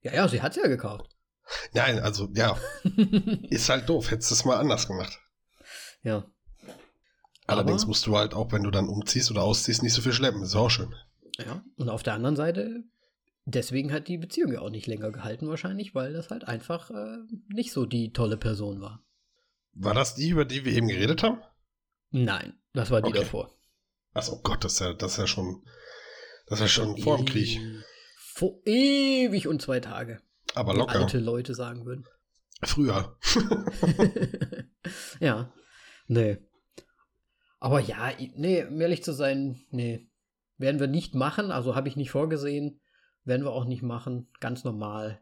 [0.02, 1.16] Ja, ja, sie hat es ja gekauft.
[1.74, 2.58] Nein, also ja.
[3.50, 4.12] ist halt doof.
[4.12, 5.20] Hättest du es mal anders gemacht.
[6.04, 6.26] Ja.
[7.48, 10.14] Allerdings Aber, musst du halt auch, wenn du dann umziehst oder ausziehst, nicht so viel
[10.14, 10.44] schleppen.
[10.44, 10.94] Ist auch schön.
[11.38, 12.84] Ja, und auf der anderen Seite,
[13.46, 17.18] deswegen hat die Beziehung ja auch nicht länger gehalten, wahrscheinlich, weil das halt einfach äh,
[17.50, 19.04] nicht so die tolle Person war.
[19.74, 21.40] War das die, über die wir eben geredet haben?
[22.16, 23.20] Nein, das war die okay.
[23.20, 23.54] davor.
[24.14, 25.62] Achso, Gott, das ist ja, das ist ja schon,
[26.48, 27.60] das ist ja schon vor dem Krieg.
[28.18, 30.22] Vor ewig und zwei Tage.
[30.54, 31.00] Aber locker.
[31.00, 32.08] Wie alte Leute sagen würden.
[32.64, 33.18] Früher.
[35.20, 35.54] ja,
[36.08, 36.38] nee.
[37.60, 40.08] Aber ja, nee, um ehrlich zu sein, nee.
[40.58, 42.80] Werden wir nicht machen, also habe ich nicht vorgesehen.
[43.26, 44.30] Werden wir auch nicht machen.
[44.40, 45.20] Ganz normal.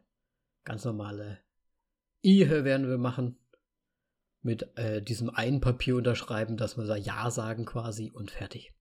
[0.62, 1.40] Ganz normale
[2.22, 3.43] Ehe werden wir machen
[4.44, 8.72] mit äh, diesem einen Papier unterschreiben, dass wir da Ja sagen quasi und fertig.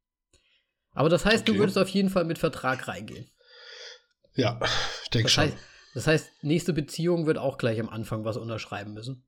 [0.92, 1.54] Aber das heißt, okay.
[1.54, 3.30] du würdest auf jeden Fall mit Vertrag reingehen.
[4.36, 4.60] Ja,
[5.04, 5.46] ich denke schon.
[5.46, 5.58] Heißt,
[5.94, 9.26] das heißt, nächste Beziehung wird auch gleich am Anfang was unterschreiben müssen.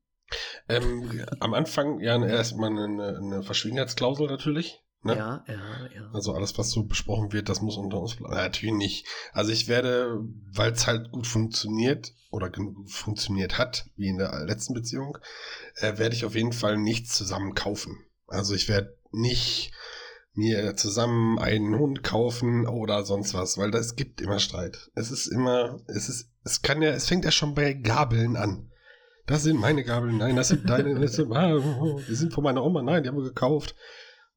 [0.67, 4.81] Ähm, am Anfang ja erstmal eine, eine Verschwiegenheitsklausel natürlich.
[5.05, 5.15] Ne?
[5.15, 5.53] Ja, ja,
[5.95, 6.09] ja.
[6.13, 8.33] Also alles, was so besprochen wird, das muss unter uns bleiben.
[8.33, 9.07] Natürlich nicht.
[9.33, 10.19] Also ich werde,
[10.51, 15.17] weil es halt gut funktioniert oder gut funktioniert hat, wie in der letzten Beziehung,
[15.75, 18.03] äh, werde ich auf jeden Fall nichts zusammen kaufen.
[18.25, 19.71] Also ich werde nicht
[20.33, 24.89] mir zusammen einen Hund kaufen oder sonst was, weil das gibt immer Streit.
[24.95, 28.71] Es ist immer, es ist, es kann ja, es fängt ja schon bei Gabeln an.
[29.27, 31.59] Das sind meine Gabeln, nein, das sind deine, das sind, ah,
[32.07, 33.75] die sind von meiner Oma, nein, die haben wir gekauft.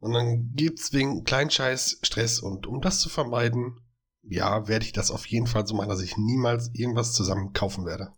[0.01, 3.81] Und dann gibt's wegen Kleinscheiß Stress und um das zu vermeiden,
[4.23, 7.85] ja, werde ich das auf jeden Fall so machen, dass ich niemals irgendwas zusammen kaufen
[7.87, 8.13] werde.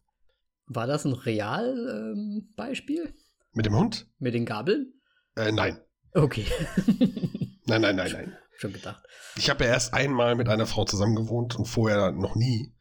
[0.67, 3.07] War das ein Realbeispiel?
[3.07, 3.15] Ähm,
[3.53, 4.09] Mit dem Hund?
[4.19, 4.93] Mit den Gabeln?
[5.37, 5.81] Äh, nein.
[6.13, 6.47] Okay.
[7.67, 8.37] nein, nein, nein, nein.
[8.57, 9.03] Schon gedacht.
[9.37, 12.75] Ich habe ja erst einmal mit einer Frau zusammen gewohnt und vorher noch nie.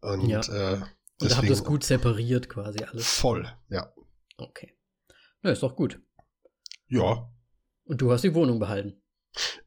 [0.00, 0.40] Und, ja.
[0.40, 0.80] äh,
[1.20, 3.06] und habt das gut separiert quasi alles.
[3.06, 3.92] Voll, ja.
[4.38, 4.74] Okay.
[5.42, 6.00] Na, ist doch gut.
[6.88, 7.30] Ja.
[7.90, 9.02] Und du hast die Wohnung behalten?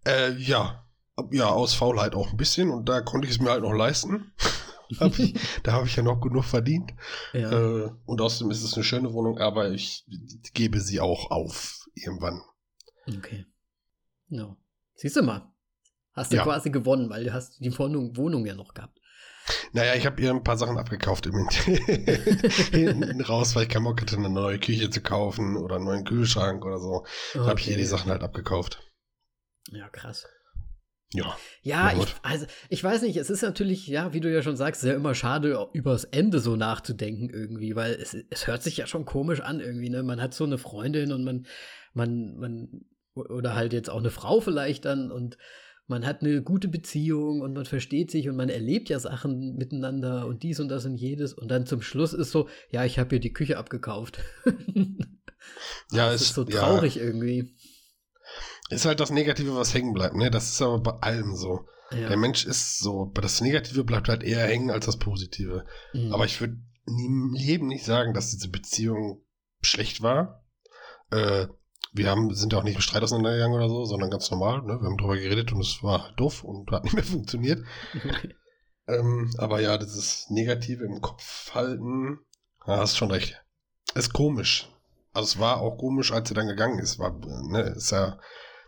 [0.05, 0.87] Äh, ja.
[1.31, 4.31] Ja, aus Faulheit auch ein bisschen und da konnte ich es mir halt noch leisten.
[5.01, 6.93] hab ich, da habe ich ja noch genug verdient.
[7.33, 7.51] Ja.
[7.51, 10.05] Äh, und außerdem ist es eine schöne Wohnung, aber ich
[10.53, 12.41] gebe sie auch auf irgendwann.
[13.05, 13.45] Okay.
[14.29, 14.55] No.
[14.95, 15.51] Siehst du mal.
[16.13, 16.43] Hast du Ja.
[16.43, 18.97] quasi gewonnen, weil du hast die Wohnung, Wohnung ja noch gehabt.
[19.73, 21.47] Naja, ich habe ihr ein paar Sachen abgekauft im
[22.71, 26.05] hinten raus, weil ich keinen Bock hatte, eine neue Küche zu kaufen oder einen neuen
[26.05, 27.05] Kühlschrank oder so.
[27.33, 28.81] Da habe ich ihr die Sachen halt abgekauft.
[29.71, 30.25] Ja, krass.
[31.13, 31.37] Ja.
[31.61, 34.81] Ja, ich, also, ich weiß nicht, es ist natürlich, ja, wie du ja schon sagst,
[34.81, 39.05] sehr immer schade, übers Ende so nachzudenken irgendwie, weil es, es hört sich ja schon
[39.05, 40.01] komisch an irgendwie, ne?
[40.01, 41.45] Man hat so eine Freundin und man,
[41.93, 45.37] man, man, oder halt jetzt auch eine Frau vielleicht dann und
[45.87, 50.27] man hat eine gute Beziehung und man versteht sich und man erlebt ja Sachen miteinander
[50.27, 53.15] und dies und das und jedes und dann zum Schluss ist so, ja, ich habe
[53.15, 54.19] ihr die Küche abgekauft.
[55.91, 56.61] Ja, das es ist so ja.
[56.61, 57.55] traurig irgendwie.
[58.69, 60.31] Ist halt das Negative, was hängen bleibt, ne?
[60.31, 61.67] Das ist aber bei allem so.
[61.91, 62.07] Ja.
[62.07, 65.65] Der Mensch ist so, das Negative bleibt halt eher hängen als das Positive.
[65.93, 66.11] Mhm.
[66.11, 69.23] Aber ich würde im Leben nicht sagen, dass diese Beziehung
[69.61, 70.43] schlecht war.
[71.11, 71.47] Äh,
[71.93, 74.61] wir haben, sind ja auch nicht im Streit auseinandergegangen oder so, sondern ganz normal.
[74.63, 74.79] Ne?
[74.81, 77.65] Wir haben drüber geredet und es war doof und hat nicht mehr funktioniert.
[77.95, 78.35] Okay.
[78.85, 82.19] Ähm, aber ja, dieses Negative im Kopf halten,
[82.67, 83.41] ja, hast schon recht.
[83.95, 84.67] Ist komisch.
[85.13, 86.99] Also es war auch komisch, als sie dann gegangen ist.
[86.99, 88.19] War, ne, ist ja,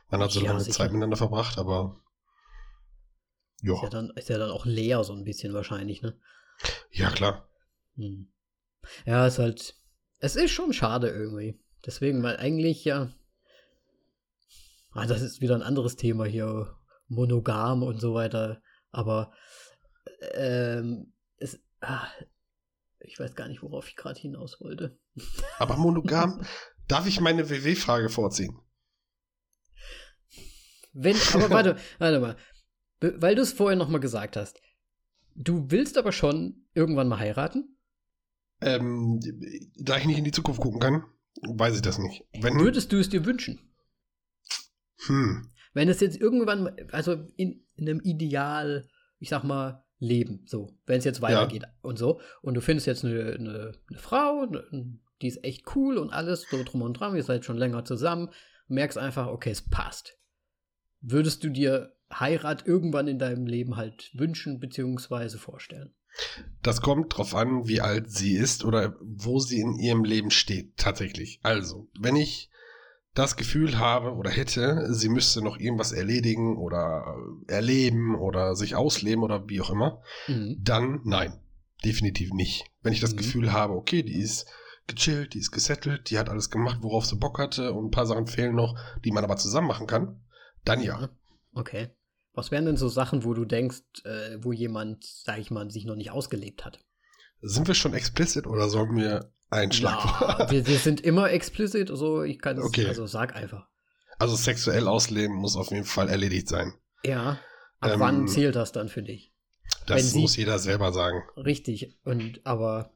[0.10, 0.64] man hat so Ja, lange.
[0.64, 1.98] Zeit miteinander verbracht, aber
[3.62, 6.18] ja, Ist ja, dann, ist ja dann auch leer so ein bisschen wahrscheinlich, ne?
[6.92, 7.50] ja klar.
[7.98, 8.32] Hm.
[9.06, 9.76] Ja, ist halt.
[10.20, 11.60] Es ist schon schade irgendwie.
[11.86, 13.12] Deswegen, weil eigentlich ja.
[14.92, 16.76] Ah, das ist wieder ein anderes Thema hier.
[17.08, 18.62] Monogam und so weiter.
[18.92, 19.32] Aber
[20.34, 21.60] ähm, es.
[21.82, 22.08] Ah,
[23.00, 24.98] ich weiß gar nicht, worauf ich gerade hinaus wollte.
[25.60, 26.44] Aber monogam,
[26.88, 28.58] darf ich meine WW-Frage vorziehen?
[30.94, 32.38] Wenn, aber warte, warte mal.
[33.00, 34.60] Be- Weil du es vorher noch mal gesagt hast.
[35.36, 37.78] Du willst aber schon irgendwann mal heiraten?
[38.62, 39.20] Ähm,
[39.76, 41.04] da ich nicht in die Zukunft gucken kann,
[41.42, 42.24] weiß ich das nicht.
[42.42, 43.60] Wenn, Würdest du es dir wünschen?
[45.08, 48.88] hm, Wenn es jetzt irgendwann, also in, in einem Ideal,
[49.20, 53.06] ich sag mal, Leben, so, wenn es jetzt weitergeht und so, und du findest jetzt
[53.06, 57.16] eine, eine, eine Frau, ne- die ist echt cool und alles, so drum und dran,
[57.16, 58.30] ihr seid schon länger zusammen,
[58.68, 60.18] merkst einfach, okay, es passt.
[61.00, 65.94] Würdest du dir Heirat irgendwann in deinem Leben halt wünschen, beziehungsweise vorstellen?
[66.62, 70.78] Das kommt drauf an, wie alt sie ist oder wo sie in ihrem Leben steht,
[70.78, 71.40] tatsächlich.
[71.44, 72.50] Also, wenn ich
[73.14, 77.16] das Gefühl habe oder hätte, sie müsste noch irgendwas erledigen oder
[77.48, 80.58] erleben oder sich ausleben oder wie auch immer, Mhm.
[80.62, 81.40] dann nein,
[81.86, 82.66] definitiv nicht.
[82.82, 83.18] Wenn ich das Mhm.
[83.18, 84.48] Gefühl habe, okay, die ist
[84.88, 88.06] gechillt, die ist gesettelt, die hat alles gemacht, worauf sie Bock hatte und ein paar
[88.06, 90.22] Sachen fehlen noch, die man aber zusammen machen kann,
[90.66, 91.10] dann ja.
[91.54, 91.90] Okay.
[92.36, 95.86] Was wären denn so Sachen, wo du denkst, äh, wo jemand, sag ich mal, sich
[95.86, 96.80] noch nicht ausgelebt hat?
[97.42, 100.04] Sind wir schon explicit oder sollen wir einen Schlag?
[100.04, 102.86] Ja, wir, wir sind immer explicit, also ich kann es, Okay.
[102.88, 103.68] also sag einfach.
[104.20, 106.74] Also sexuell ausleben muss auf jeden Fall erledigt sein.
[107.04, 107.40] Ja.
[107.80, 109.34] Ab Ähm, wann zählt das dann für dich?
[109.88, 111.24] Das Wenn sie- muss jeder selber sagen.
[111.38, 111.98] Richtig.
[112.04, 112.92] Und aber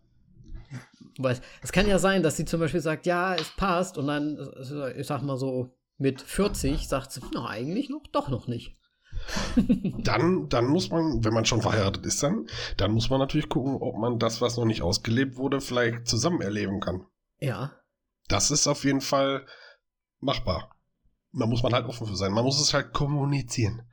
[1.62, 5.00] es kann ja sein, dass sie zum Beispiel sagt, ja, es passt, und dann, äh,
[5.00, 8.78] ich sag mal so, mit 40 sagt sie, na, eigentlich noch, doch noch nicht.
[10.04, 13.78] Dann, dann muss man, wenn man schon verheiratet ist, dann, dann muss man natürlich gucken,
[13.82, 17.06] ob man das, was noch nicht ausgelebt wurde, vielleicht zusammen erleben kann.
[17.40, 17.74] Ja.
[18.28, 19.46] Das ist auf jeden Fall
[20.20, 20.76] machbar.
[21.32, 22.32] Da muss man halt offen für sein.
[22.32, 23.84] Man muss es halt kommunizieren.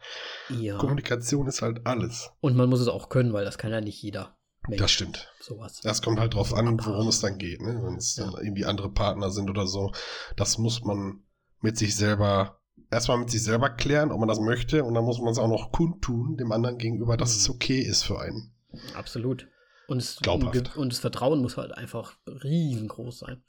[0.49, 0.79] Ja.
[0.79, 2.31] Kommunikation ist halt alles.
[2.41, 4.37] Und man muss es auch können, weil das kann ja nicht jeder.
[4.69, 5.31] Mensch, Das stimmt.
[5.41, 5.81] Sowas.
[5.83, 7.61] Das kommt halt drauf an, worum es dann geht.
[7.61, 7.79] Ne?
[7.85, 8.39] Wenn es dann Ja.
[8.41, 9.93] irgendwie andere Partner sind oder so.
[10.37, 11.25] Das muss man
[11.61, 12.59] mit sich selber,
[12.91, 14.85] erstmal mit sich selber klären, ob man das möchte.
[14.85, 17.41] Und dann muss man es auch noch kundtun, dem anderen gegenüber, dass Mhm.
[17.41, 18.55] es okay ist für einen.
[18.95, 19.49] Absolut.
[19.89, 20.77] Und es, Glaubhaft.
[20.77, 23.43] und das Vertrauen muss halt einfach riesengroß sein.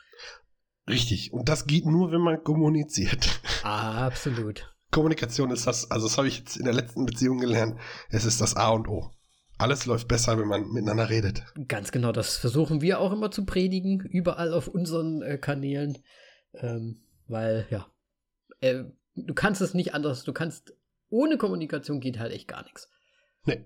[0.90, 1.34] Richtig.
[1.34, 3.42] Und das geht nur, wenn man kommuniziert.
[3.63, 4.74] Absolut.
[4.92, 7.78] Kommunikation ist das, also das habe ich jetzt in der letzten Beziehung gelernt.
[8.10, 9.12] Es ist das A und O.
[9.58, 11.44] Alles läuft besser, wenn man miteinander redet.
[11.68, 15.98] Ganz genau, das versuchen wir auch immer zu predigen, überall auf unseren äh, Kanälen.
[16.54, 17.88] Ähm, weil, ja,
[18.62, 18.84] äh,
[19.17, 20.73] du kannst es nicht anders, du kannst,
[21.10, 22.89] ohne Kommunikation geht halt echt gar nichts.
[23.45, 23.65] Nee.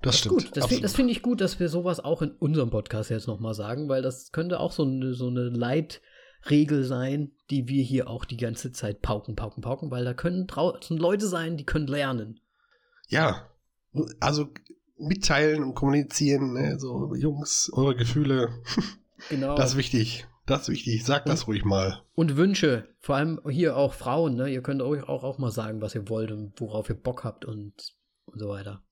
[0.00, 0.34] Das, Das stimmt.
[0.34, 0.56] gut.
[0.56, 3.54] Das, find- das finde ich gut, dass wir sowas auch in unserem Podcast jetzt nochmal
[3.54, 8.24] sagen, weil das könnte auch so eine, so eine Leitregel sein, die wir hier auch
[8.24, 12.40] die ganze Zeit pauken, pauken, pauken, weil da können draußen Leute sein, die können lernen.
[13.08, 13.48] Ja,
[14.20, 14.48] also
[14.98, 16.78] mitteilen und kommunizieren, ne?
[16.80, 18.48] so Jungs, eure Gefühle,
[19.28, 19.54] Genau.
[19.54, 20.26] das ist wichtig.
[20.46, 21.04] Das ist wichtig.
[21.04, 22.02] Sagt das ruhig mal.
[22.14, 24.48] und Wünsche, vor allem hier auch Frauen, ne?
[24.48, 27.44] Ihr könnt euch auch, auch mal sagen, was ihr wollt und worauf ihr Bock habt
[27.44, 28.82] und, und so weiter.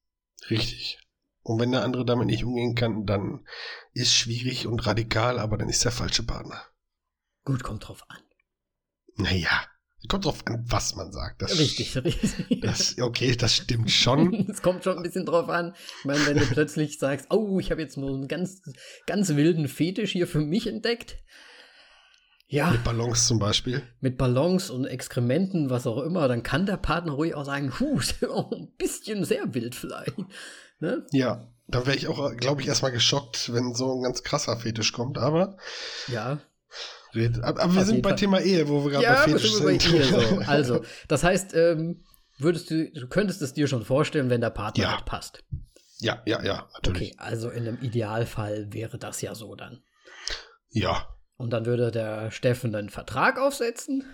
[0.49, 0.99] Richtig.
[1.43, 3.47] Und wenn der andere damit nicht umgehen kann, dann
[3.93, 6.63] ist schwierig und radikal, aber dann ist der falsche Partner.
[7.45, 8.23] Gut, kommt drauf an.
[9.17, 9.67] Naja,
[10.09, 11.43] kommt drauf an, was man sagt.
[11.43, 12.61] Das, Richtig, richtig.
[12.63, 14.47] Das, okay, das stimmt schon.
[14.51, 15.75] Es kommt schon ein bisschen drauf an.
[16.01, 18.63] Ich meine, wenn du plötzlich sagst, oh, ich habe jetzt so einen ganz,
[19.07, 21.19] ganz wilden Fetisch hier für mich entdeckt.
[22.49, 23.83] Ja, Mit Ballons zum Beispiel.
[24.01, 27.97] mit Ballons und Exkrementen, was auch immer, dann kann der Partner ruhig auch sagen, huh,
[28.01, 30.15] ist ja auch ein bisschen sehr wild vielleicht.
[30.81, 31.07] Ne?
[31.13, 34.93] Ja, dann wäre ich auch, glaube ich, erstmal geschockt, wenn so ein ganz krasser Fetisch
[34.93, 35.59] kommt, aber,
[36.09, 36.41] Ja.
[37.43, 38.19] Aber aber wir sind bei Fall.
[38.19, 40.41] Thema Ehe, wo wir gerade Ja, bei Fetisch sind bei ihr so.
[40.47, 42.05] Also, das heißt, ähm,
[42.39, 44.97] würdest du, du könntest es dir schon vorstellen, wenn der Partner Ja.
[44.97, 45.45] halt passt.
[45.99, 47.13] ja, ja, ja, natürlich.
[47.13, 49.83] Okay, also in einem Idealfall wäre das ja so dann.
[50.71, 54.05] Ja, Und dann würde der Steffen einen Vertrag aufsetzen.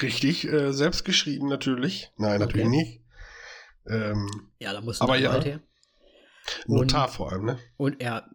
[0.00, 2.10] richtig, äh, selbst geschrieben natürlich.
[2.16, 2.76] Nein, natürlich Okay.
[2.76, 3.00] nicht.
[3.86, 5.30] Ähm, Ja, da muss ein Aber ja.
[5.30, 5.60] Anwalt her.
[6.66, 7.58] Notar vor allem, ne?
[7.76, 8.30] Und er,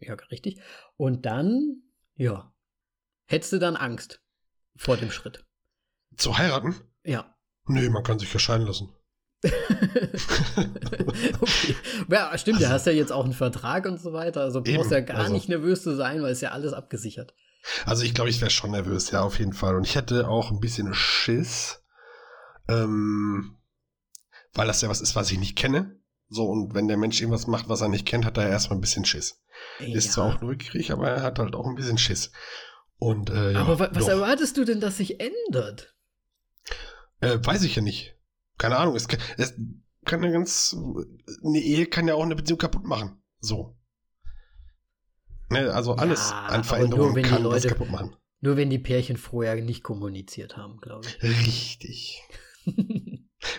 [0.00, 0.60] ja, richtig.
[0.96, 1.82] Und dann,
[2.16, 2.52] ja,
[3.28, 4.20] hättest du dann Angst
[4.76, 5.44] vor dem Schritt.
[6.16, 6.74] Zu heiraten?
[7.04, 7.34] Ja.
[7.66, 8.92] Nee, man kann sich ja scheiden lassen.
[11.40, 11.76] okay.
[12.10, 14.40] Ja, stimmt, du hast ja jetzt auch einen Vertrag und so weiter.
[14.40, 15.32] Also brauchst Eben, ja gar also.
[15.32, 17.34] nicht nervös zu sein, weil es ja alles abgesichert.
[17.84, 19.76] Also ich glaube, ich wäre schon nervös, ja, auf jeden Fall.
[19.76, 21.84] Und ich hätte auch ein bisschen Schiss,
[22.68, 23.58] ähm,
[24.54, 26.00] weil das ja was ist, was ich nicht kenne.
[26.30, 28.82] So, und wenn der Mensch irgendwas macht, was er nicht kennt, hat er erstmal ein
[28.82, 29.42] bisschen Schiss.
[29.78, 30.12] Ist Ja.
[30.12, 32.32] zwar auch neugierig, aber er hat halt auch ein bisschen Schiss.
[32.98, 34.10] Und äh, ja, Aber wa was doch.
[34.10, 35.94] erwartest du denn, dass sich ändert?
[37.20, 38.16] Äh, weiß ich ja nicht.
[38.58, 38.96] Keine Ahnung.
[38.96, 39.54] Es kann, es
[40.04, 40.76] kann eine ganz.
[41.44, 43.22] Eine Ehe kann ja auch eine Beziehung kaputt machen.
[43.40, 43.76] So.
[45.50, 48.16] Ne, also alles Ja, an Veränderungen nur wenn die kann was Leute- kaputt machen.
[48.40, 51.22] Nur wenn die Pärchen vorher nicht kommuniziert haben, glaube ich.
[51.22, 52.22] Richtig.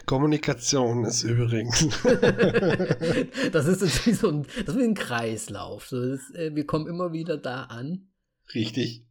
[0.05, 1.87] Kommunikation ist übrigens.
[3.51, 5.87] das ist jetzt wie so ein, das ist wie ein Kreislauf.
[5.87, 8.09] So, das, äh, wir kommen immer wieder da an.
[8.53, 9.05] Richtig.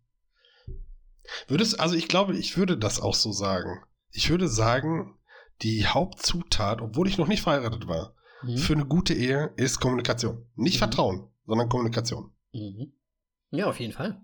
[1.46, 3.82] Würdest, also ich glaube, ich würde das auch so sagen.
[4.10, 5.18] Ich würde sagen,
[5.62, 8.56] die Hauptzutat, obwohl ich noch nicht verheiratet war, Mhm.
[8.56, 10.46] für eine gute Ehe ist Kommunikation.
[10.54, 10.78] Nicht Mhm.
[10.78, 12.32] Vertrauen, sondern Kommunikation.
[12.52, 12.92] Mhm.
[13.50, 14.20] Ja, auf jeden Fall.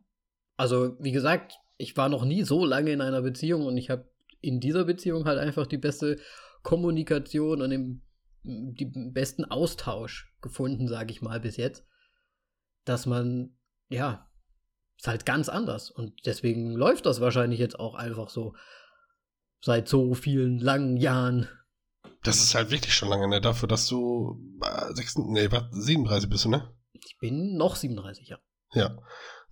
[0.56, 4.08] Also, wie gesagt, ich war noch nie so lange in einer Beziehung und ich habe
[4.40, 6.20] in dieser Beziehung halt einfach die beste
[6.62, 8.02] Kommunikation und den,
[8.44, 11.84] den besten Austausch gefunden, sage ich mal, bis jetzt.
[12.84, 13.56] Dass man,
[13.88, 14.30] ja,
[14.96, 15.90] ist halt ganz anders.
[15.90, 18.54] Und deswegen läuft das wahrscheinlich jetzt auch einfach so
[19.60, 21.48] seit so vielen langen Jahren.
[22.22, 23.40] Das ist halt wirklich schon lange, ne?
[23.40, 26.70] Dafür, dass du äh, 6, nee, was, 37 bist du, ne?
[26.92, 28.38] Ich bin noch 37, ja.
[28.72, 28.98] Ja.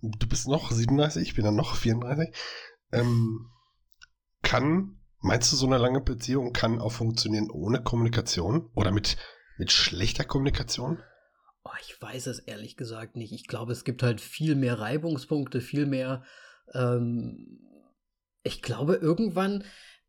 [0.01, 2.35] Du bist noch 37, ich bin dann noch 34.
[2.91, 3.49] Ähm,
[4.41, 8.69] kann, meinst du, so eine lange Beziehung kann auch funktionieren ohne Kommunikation?
[8.75, 9.17] Oder mit,
[9.57, 10.99] mit schlechter Kommunikation?
[11.65, 13.31] Oh, ich weiß es ehrlich gesagt nicht.
[13.31, 16.23] Ich glaube, es gibt halt viel mehr Reibungspunkte, viel mehr.
[16.73, 17.59] Ähm,
[18.43, 19.63] ich glaube, irgendwann.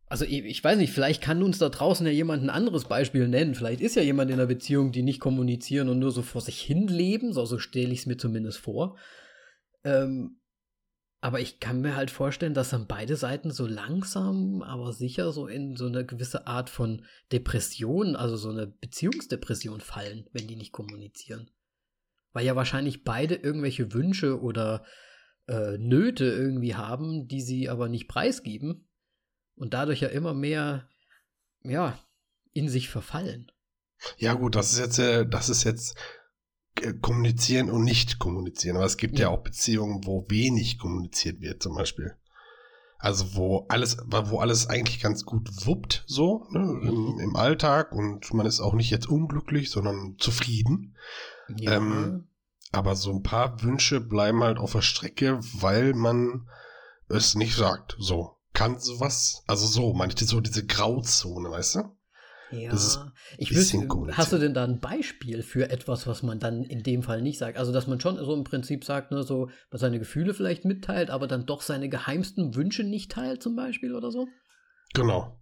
[0.07, 3.55] Also, ich, weiß nicht, vielleicht kann uns da draußen ja jemand ein anderes Beispiel nennen.
[3.55, 6.61] Vielleicht ist ja jemand in einer Beziehung, die nicht kommunizieren und nur so vor sich
[6.61, 7.33] hin leben.
[7.33, 8.99] So, so stelle ich es mir zumindest vor.
[9.83, 10.41] Ähm,
[11.25, 15.47] aber ich kann mir halt vorstellen, dass dann beide Seiten so langsam, aber sicher so
[15.47, 20.73] in so eine gewisse Art von Depression, also so eine Beziehungsdepression fallen, wenn die nicht
[20.73, 21.51] kommunizieren.
[22.35, 24.85] Weil ja wahrscheinlich beide irgendwelche Wünsche oder
[25.49, 28.87] äh, Nöte irgendwie haben, die sie aber nicht preisgeben
[29.55, 30.91] und dadurch ja immer mehr,
[31.63, 31.99] ja,
[32.53, 33.51] in sich verfallen.
[34.19, 35.97] Ja, gut, das ist jetzt, äh, das ist jetzt
[37.01, 38.77] kommunizieren und nicht kommunizieren.
[38.77, 39.27] Aber es gibt ja.
[39.27, 39.35] Ja.
[39.35, 42.17] auch Beziehungen, wo wenig kommuniziert wird, zum Beispiel.
[42.99, 48.33] Also wo alles, wo alles eigentlich ganz gut wuppt, so, ne, im, im Alltag und
[48.33, 50.97] man ist auch nicht jetzt unglücklich, sondern zufrieden.
[51.55, 52.29] Ja, Ähm,
[52.73, 56.49] Aber so ein paar Wünsche bleiben halt auf der Strecke, weil man
[57.09, 57.95] es nicht sagt.
[57.99, 58.37] So.
[58.55, 61.97] Kann sowas, also so, meine ich, so diese Grauzone, weißt du?
[62.51, 62.71] Ja.
[62.71, 63.01] das ist
[63.39, 66.83] ich bisschen wüsste, hast du denn da ein Beispiel für etwas, was man dann in
[66.83, 67.59] dem Fall nicht sagt?
[67.59, 71.11] Also, dass man schon so im Prinzip sagt, ne, so, was seine Gefühle vielleicht mitteilt,
[71.11, 74.29] aber dann doch seine geheimsten Wünsche nicht teilt, zum Beispiel oder so?
[74.95, 75.41] Genau.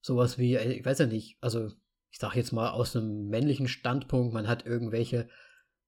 [0.00, 1.74] Sowas wie, äh, ich weiß ja nicht, also ich
[2.16, 5.28] ich sag jetzt mal aus einem männlichen Standpunkt, man hat irgendwelche,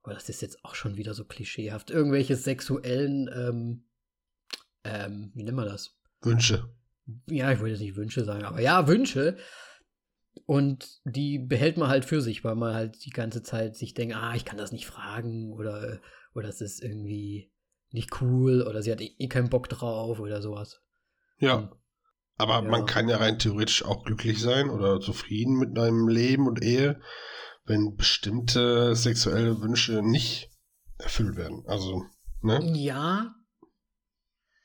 [0.05, 3.89] oh, das ist jetzt auch schon wieder so klischeehaft, irgendwelche sexuellen, ähm,
[4.85, 5.97] ähm, wie nennt man das?
[6.21, 6.69] Wünsche.
[7.31, 9.39] Ja, ich wollte jetzt nicht Wünsche sagen, aber ja, Wünsche.
[10.49, 14.17] Und die behält man halt für sich, weil man halt die ganze Zeit sich denkt,
[14.17, 16.01] ah, ich kann das nicht fragen oder,
[16.35, 17.53] oder es ist irgendwie
[17.91, 20.81] nicht cool oder sie hat eh, eh keinen Bock drauf oder sowas.
[21.37, 21.57] Ja.
[21.57, 21.73] Und,
[22.39, 22.71] Aber Ja.
[22.71, 26.99] man kann ja rein theoretisch auch glücklich sein oder zufrieden mit einem Leben und Ehe,
[27.67, 30.49] wenn bestimmte sexuelle Wünsche nicht
[30.97, 31.63] erfüllt werden.
[31.67, 32.07] Also,
[32.41, 32.73] ne?
[32.75, 33.35] ja,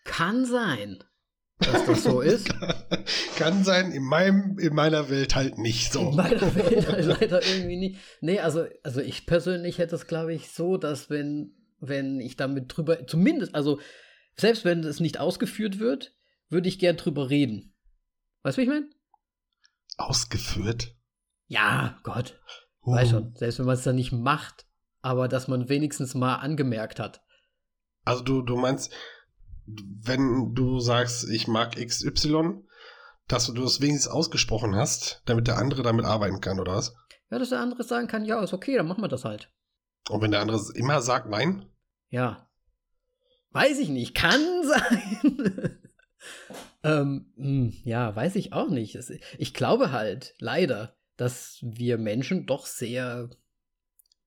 [0.06, 1.04] kann sein,
[1.66, 2.50] dass das so ist.
[3.38, 6.10] kann sein, in meinem, in meiner Welt halt nicht so.
[6.10, 8.00] In meiner Welt halt leider irgendwie nicht.
[8.22, 12.76] Nee, also, also ich persönlich hätte es, glaube ich, so, dass wenn, wenn ich damit
[12.76, 13.80] drüber, zumindest, also
[14.36, 16.16] selbst wenn es nicht ausgeführt wird,
[16.50, 17.74] würde ich gern drüber reden.
[18.44, 18.90] Weißt du, wie ich meine?
[19.98, 20.96] Ausgeführt.
[21.48, 22.40] Ja, Gott,
[22.86, 22.96] Uh.
[22.96, 23.36] weiß schon.
[23.36, 24.66] Selbst wenn man es dann nicht macht,
[25.02, 27.22] aber dass man wenigstens mal angemerkt hat.
[28.06, 28.92] Also du, du meinst,
[29.66, 32.64] wenn du sagst, ich mag XY,
[33.28, 36.96] dass du das wenigstens ausgesprochen hast, damit der andere damit arbeiten kann, oder was?
[37.30, 39.52] Ja, dass der andere sagen kann, ja, ist okay, dann machen wir das halt.
[40.10, 41.66] Und wenn der andere immer sagt nein,
[42.10, 42.50] Ja.
[43.52, 44.16] Weiß ich nicht.
[44.16, 45.80] Kann sein.
[46.84, 48.98] ähm, hm, ja, weiß ich auch nicht.
[49.38, 53.30] Ich glaube halt, leider, dass wir Menschen doch sehr.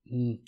[0.06, 0.44] Hm,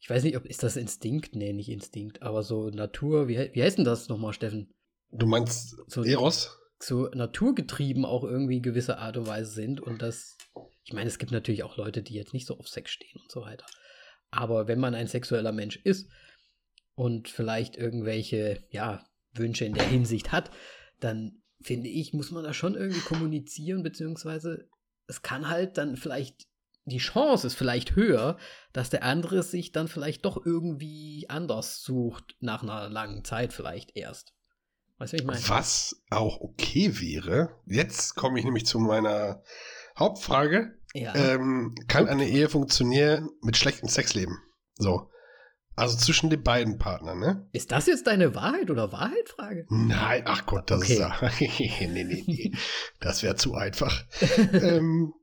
[0.00, 1.36] ich weiß nicht, ob ist das Instinkt?
[1.36, 3.28] Nee, nicht Instinkt, aber so Natur.
[3.28, 4.72] Wie, wie heißt denn das nochmal, Steffen?
[5.12, 6.58] du meinst So, Eros?
[6.78, 10.36] so naturgetrieben auch irgendwie gewisse Art und Weise sind und das.
[10.84, 13.30] Ich meine, es gibt natürlich auch Leute, die jetzt nicht so auf Sex stehen und
[13.30, 13.66] so weiter.
[14.30, 16.10] Aber wenn man ein sexueller Mensch ist
[16.94, 20.50] und vielleicht irgendwelche, ja, Wünsche in der Hinsicht hat,
[20.98, 24.68] dann finde ich, muss man da schon irgendwie kommunizieren, beziehungsweise
[25.06, 26.46] es kann halt dann vielleicht,
[26.90, 28.36] die Chance ist vielleicht höher,
[28.72, 33.96] dass der andere sich dann vielleicht doch irgendwie anders sucht, nach einer langen Zeit vielleicht
[33.96, 34.34] erst.
[34.98, 35.48] Weißt du, wie ich meine?
[35.48, 39.42] Was auch okay wäre, jetzt komme ich nämlich zu meiner
[39.98, 40.78] Hauptfrage.
[40.92, 41.14] Ja.
[41.14, 44.36] Ähm, kann eine Ehe funktionieren mit schlechtem Sexleben?
[44.76, 45.08] So.
[45.76, 47.48] Also zwischen den beiden Partnern, ne?
[47.52, 49.66] Ist das jetzt deine Wahrheit oder Wahrheitfrage?
[49.70, 50.92] Nein, ach Gott, das Okay.
[50.94, 51.30] ist ja.
[51.40, 52.52] nee, nee, nee.
[53.00, 54.04] Das wäre zu einfach.
[54.52, 55.14] ähm,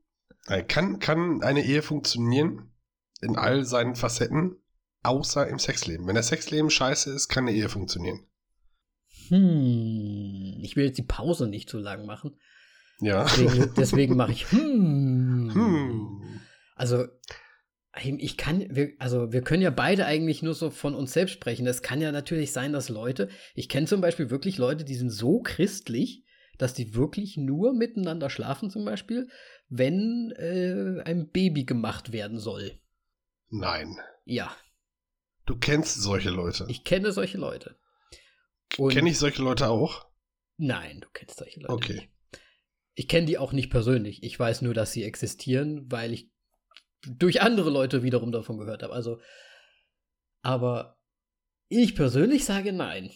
[0.66, 2.72] kann, kann eine Ehe funktionieren
[3.20, 4.56] in all seinen Facetten,
[5.02, 6.06] außer im Sexleben?
[6.06, 8.26] Wenn das Sexleben scheiße ist, kann eine Ehe funktionieren.
[9.28, 12.38] Hm, ich will jetzt die Pause nicht zu lang machen.
[13.00, 13.24] Ja.
[13.24, 15.50] Deswegen, deswegen mache ich hm.
[15.52, 16.40] Hm.
[16.74, 17.06] Also,
[18.02, 21.66] ich kann, wir, also wir können ja beide eigentlich nur so von uns selbst sprechen.
[21.66, 25.10] Es kann ja natürlich sein, dass Leute, ich kenne zum Beispiel wirklich Leute, die sind
[25.10, 26.24] so christlich,
[26.58, 29.28] dass die wirklich nur miteinander schlafen, zum Beispiel,
[29.68, 32.78] wenn äh, ein Baby gemacht werden soll.
[33.50, 33.96] Nein.
[34.24, 34.54] Ja,
[35.46, 36.66] Du kennst solche Leute.
[36.68, 37.78] ich kenne solche Leute.
[38.68, 40.06] Kenne ich solche Leute auch?
[40.58, 41.92] Nein, du kennst solche Leute Okay.
[41.94, 42.10] nicht.
[42.94, 44.22] Ich kenne die auch nicht persönlich.
[44.22, 46.30] Ich weiß nur, dass sie existieren, weil ich
[47.06, 48.92] durch andere Leute wiederum davon gehört habe.
[48.92, 49.20] Also,
[50.42, 50.98] aber
[51.68, 53.10] ich persönlich sage nein.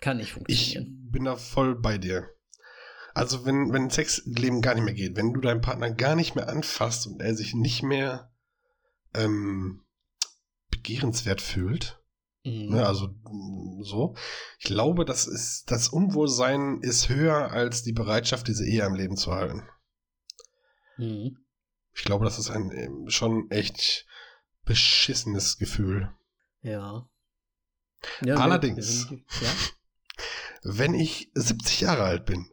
[0.00, 1.10] Kann nicht Ich funktionieren.
[1.10, 2.30] bin da voll bei dir.
[3.18, 6.48] Also wenn, wenn Sexleben gar nicht mehr geht, wenn du deinen Partner gar nicht mehr
[6.48, 8.32] anfasst und er sich nicht mehr
[9.14, 9.84] ähm,
[10.70, 11.98] begehrenswert fühlt,
[12.44, 12.70] Mhm.
[12.70, 13.14] ne, also
[13.80, 14.14] so,
[14.58, 19.16] ich glaube, das ist das Unwohlsein ist höher als die Bereitschaft, diese Ehe am Leben
[19.16, 19.68] zu halten.
[20.96, 21.38] Mhm.
[21.94, 24.06] Ich glaube, das ist ein ähm, schon echt
[24.64, 26.12] beschissenes Gefühl.
[26.60, 27.08] Ja.
[28.20, 28.36] ja.
[28.36, 29.08] Allerdings.
[29.10, 29.52] Ja.
[30.62, 32.50] Wenn ich 70 Jahre alt bin,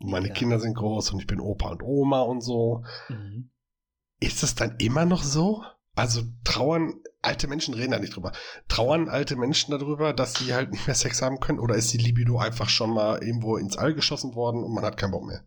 [0.00, 0.34] meine Ja.
[0.34, 3.50] Kinder sind groß und ich bin Opa und Oma und so, Mhm.
[4.22, 5.64] Ist es dann immer noch so?
[5.94, 8.32] Also trauern, alte Menschen reden da nicht drüber.
[8.68, 11.58] Trauern alte Menschen darüber, dass sie halt nicht mehr Sex haben können?
[11.58, 14.98] Oder ist die Libido einfach schon mal irgendwo ins All geschossen worden und man hat
[14.98, 15.44] keinen Bock mehr?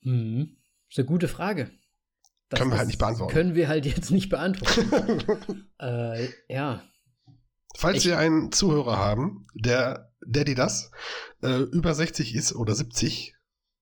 [0.00, 0.56] Mhm.
[0.90, 1.70] Ist eine gute Frage.
[2.48, 3.32] Das Können wir halt nicht beantworten.
[3.32, 5.68] Können wir halt jetzt nicht beantworten.
[5.80, 6.82] äh, ja.
[7.76, 10.90] Falls Ich- wir einen Zuhörer haben, der, der die das,
[11.42, 13.34] äh, über 60 ist oder 70,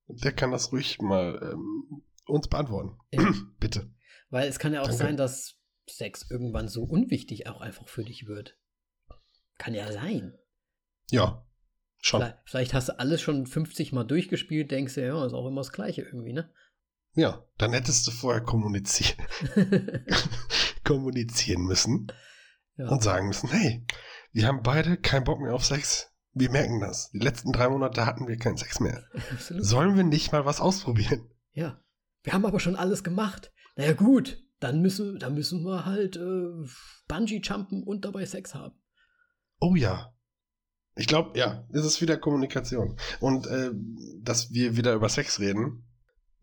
[0.08, 2.98] der kann das ruhig mal ähm, uns beantworten.
[3.12, 3.32] Ja.
[3.60, 3.90] Bitte.
[4.30, 4.98] Weil es kann ja auch Danke.
[5.02, 5.56] sein, dass
[5.88, 8.56] Sex irgendwann so unwichtig auch einfach für dich wird.
[9.58, 10.38] Kann ja sein.
[11.10, 11.44] Ja,
[11.98, 12.20] schon.
[12.20, 15.60] Vielleicht, vielleicht hast du alles schon 50 Mal durchgespielt, denkst du, ja, ist auch immer
[15.62, 16.52] das Gleiche irgendwie, ne?
[17.14, 19.18] Ja, dann hättest du vorher kommunizieren,
[20.84, 22.06] kommunizieren müssen.
[22.80, 22.88] Ja.
[22.88, 23.84] und sagen müssen, hey,
[24.32, 26.08] wir haben beide keinen Bock mehr auf Sex.
[26.32, 27.10] Wir merken das.
[27.10, 29.04] Die letzten drei Monate hatten wir keinen Sex mehr.
[29.32, 29.64] Absolut.
[29.64, 31.28] Sollen wir nicht mal was ausprobieren?
[31.52, 31.82] Ja.
[32.22, 33.52] Wir haben aber schon alles gemacht.
[33.76, 36.68] Naja, gut, dann müssen, dann müssen wir halt äh,
[37.08, 38.74] Bungee-Jumpen und dabei Sex haben.
[39.58, 40.14] Oh ja.
[40.96, 42.98] Ich glaube, ja, es ist wieder Kommunikation.
[43.20, 43.70] Und äh,
[44.20, 45.86] dass wir wieder über Sex reden,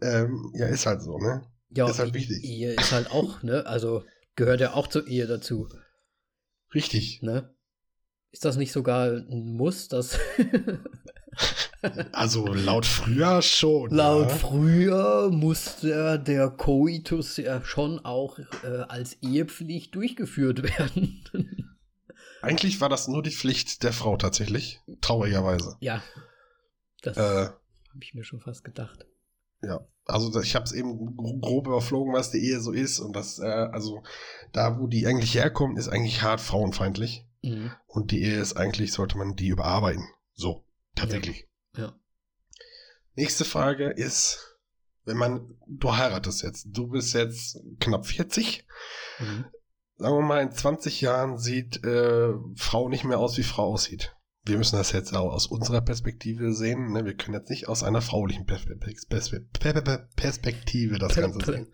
[0.01, 1.45] ähm, ja, ist halt so, ne?
[1.69, 2.43] Ja, ist halt wichtig.
[2.43, 3.65] Ehe ist halt auch, ne?
[3.65, 4.03] Also
[4.35, 5.67] gehört ja auch zur Ehe dazu.
[6.73, 7.21] Richtig.
[7.21, 7.53] Ne?
[8.31, 10.19] Ist das nicht sogar ein Muss, dass.
[12.11, 13.91] also laut früher schon.
[13.91, 14.35] Laut ja.
[14.35, 21.23] früher musste der Koitus ja schon auch äh, als Ehepflicht durchgeführt werden.
[22.41, 25.77] Eigentlich war das nur die Pflicht der Frau tatsächlich, traurigerweise.
[25.79, 26.03] Ja.
[27.01, 29.05] Das Äh, habe ich mir schon fast gedacht.
[29.61, 33.15] Ja, also ich habe es eben gro- grob überflogen, was die Ehe so ist und
[33.15, 34.03] das, äh, also
[34.53, 37.71] da, wo die eigentlich herkommt, ist eigentlich hart frauenfeindlich Mhm.
[37.87, 40.07] und die Ehe ist eigentlich, sollte man die überarbeiten.
[40.33, 40.63] So,
[40.95, 41.47] tatsächlich.
[41.75, 41.93] Ja.
[43.15, 44.57] Nächste Frage ist,
[45.05, 48.65] wenn man, du heiratest jetzt, du bist jetzt knapp 40,
[49.19, 49.45] Mhm.
[49.97, 54.15] sagen wir mal, in 20 Jahren sieht äh, Frau nicht mehr aus, wie Frau aussieht.
[54.47, 56.93] Wir müssen das jetzt auch aus unserer Perspektive sehen.
[56.93, 57.05] Ne?
[57.05, 61.73] Wir können jetzt nicht aus einer fraulichen Perspe- Perspe- Perspe- Perspektive das Ganze sehen.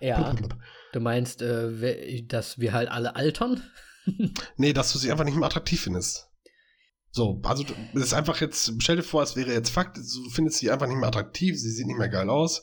[0.00, 0.34] Ja,
[0.92, 3.62] du meinst, äh, dass wir halt alle altern?
[4.56, 6.28] Nee, dass du sie einfach nicht mehr attraktiv findest.
[7.10, 7.64] So, also
[7.94, 10.86] es ist einfach jetzt, stell dir vor, es wäre jetzt Fakt, du findest sie einfach
[10.86, 12.62] nicht mehr attraktiv, sie sieht nicht mehr geil aus,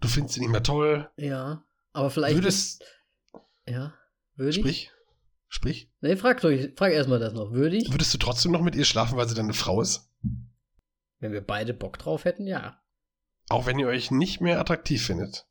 [0.00, 1.08] du findest sie nicht mehr toll.
[1.16, 2.36] Ja, aber vielleicht.
[2.36, 2.84] Würdest,
[3.66, 3.94] ja,
[4.34, 4.56] würde ich?
[4.56, 4.90] sprich,
[5.48, 7.52] sprich, Nee, frag, doch, frag erstmal das noch.
[7.52, 7.90] Würde ich?
[7.92, 10.10] würdest du trotzdem noch mit ihr schlafen, weil sie deine Frau ist?
[11.18, 12.80] Wenn wir beide Bock drauf hätten, ja.
[13.48, 15.46] Auch wenn ihr euch nicht mehr attraktiv findet.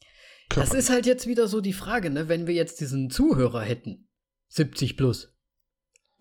[0.50, 0.80] Das Körperlich.
[0.80, 2.28] ist halt jetzt wieder so die Frage, ne?
[2.28, 4.08] Wenn wir jetzt diesen Zuhörer hätten,
[4.50, 5.34] 70 plus,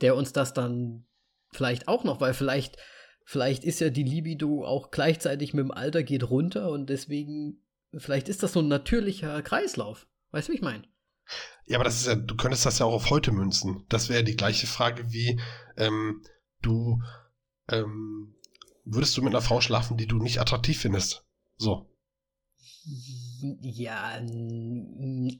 [0.01, 1.07] der uns das dann
[1.53, 2.79] vielleicht auch noch, weil vielleicht,
[3.25, 7.65] vielleicht ist ja die Libido auch gleichzeitig mit dem Alter geht runter und deswegen,
[7.97, 10.07] vielleicht ist das so ein natürlicher Kreislauf.
[10.31, 10.85] Weißt du, wie ich meine?
[11.67, 13.85] Ja, aber das ist ja, du könntest das ja auch auf heute münzen.
[13.89, 15.41] Das wäre die gleiche Frage wie,
[15.77, 16.23] ähm,
[16.61, 17.03] du,
[17.69, 18.35] ähm,
[18.85, 21.25] würdest du mit einer Frau schlafen, die du nicht attraktiv findest?
[21.57, 21.91] So.
[23.63, 24.21] Ja,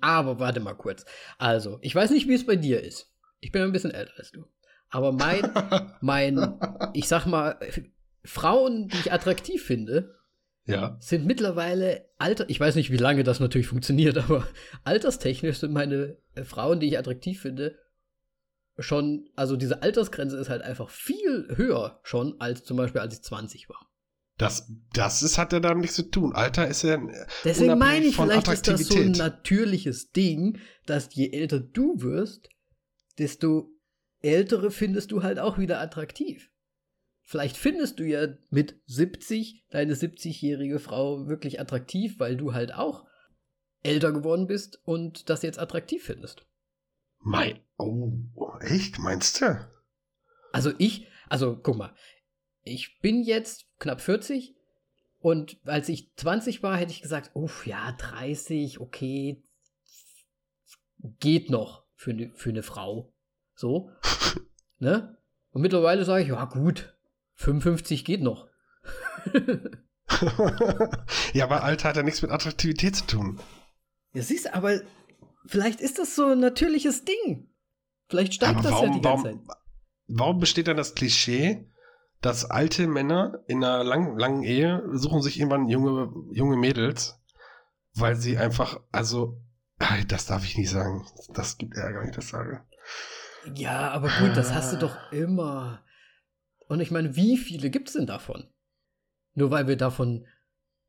[0.01, 1.05] aber warte mal kurz.
[1.39, 3.13] Also, ich weiß nicht, wie es bei dir ist.
[3.41, 4.47] Ich bin ein bisschen älter als du.
[4.89, 5.51] Aber mein,
[6.01, 6.59] mein,
[6.95, 7.59] ich sag mal,
[8.25, 10.14] Frauen, die ich attraktiv finde,
[10.67, 10.97] ja.
[11.01, 12.49] sind mittlerweile alter.
[12.49, 14.47] Ich weiß nicht, wie lange das natürlich funktioniert, aber
[14.85, 17.79] alterstechnisch sind meine äh, Frauen, die ich attraktiv finde,
[18.79, 23.23] schon, also diese Altersgrenze ist halt einfach viel höher schon, als zum Beispiel, als ich
[23.23, 23.89] 20 war.
[24.37, 26.35] Das, das ist, hat ja damit nichts zu tun.
[26.35, 27.01] Alter ist ja.
[27.45, 32.49] Deswegen meine ich, vielleicht ist das so ein natürliches Ding, dass je älter du wirst,
[33.19, 33.71] desto
[34.23, 36.51] ältere findest du halt auch wieder attraktiv.
[37.25, 43.07] Vielleicht findest du ja mit 70 deine 70-jährige Frau wirklich attraktiv, weil du halt auch
[43.83, 46.47] älter geworden bist und das jetzt attraktiv findest.
[47.21, 47.61] Mein.
[47.79, 48.13] Oh,
[48.61, 48.99] echt?
[48.99, 49.67] Meinst du?
[50.53, 51.95] Also ich, also guck mal,
[52.63, 54.55] ich bin jetzt knapp 40
[55.19, 59.43] und als ich 20 war, hätte ich gesagt, uff, ja, 30, okay,
[61.21, 63.15] geht noch für eine für eine Frau.
[63.55, 63.91] So,
[64.79, 65.17] ne?
[65.51, 66.94] Und mittlerweile sage ich, ja gut,
[67.35, 68.49] 55 geht noch.
[71.33, 73.41] ja, aber Alter hat ja nichts mit Attraktivität zu tun.
[74.13, 74.81] Ja, siehst du, aber
[75.47, 77.51] vielleicht ist das so ein natürliches Ding.
[78.09, 79.35] Vielleicht steigt aber das warum, ja die ganze Zeit.
[79.35, 79.49] warum,
[80.09, 81.71] warum besteht dann das Klischee,
[82.21, 87.21] dass alte Männer in einer lang, langen Ehe suchen sich irgendwann junge, junge Mädels,
[87.95, 89.43] weil sie einfach, also,
[90.09, 91.07] das darf ich nicht sagen.
[91.35, 92.65] Das gibt Ärger, wenn ich das sage.
[93.55, 95.84] Ja, aber gut, das hast du doch immer.
[96.69, 98.49] Und ich meine, wie viele gibt es denn davon?
[99.35, 100.27] Nur weil wir davon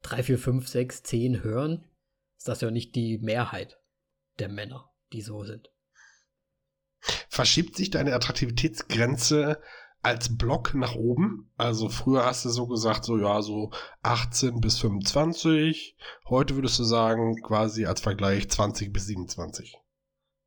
[0.03, 1.85] 3, 4, 5, 6, 10 hören,
[2.37, 3.79] ist das ja nicht die Mehrheit
[4.39, 5.69] der Männer, die so sind.
[7.29, 9.61] Verschiebt sich deine Attraktivitätsgrenze
[10.01, 11.51] als Block nach oben?
[11.57, 13.71] Also früher hast du so gesagt, so ja, so
[14.03, 15.97] 18 bis 25.
[16.29, 19.75] Heute würdest du sagen, quasi als Vergleich 20 bis 27.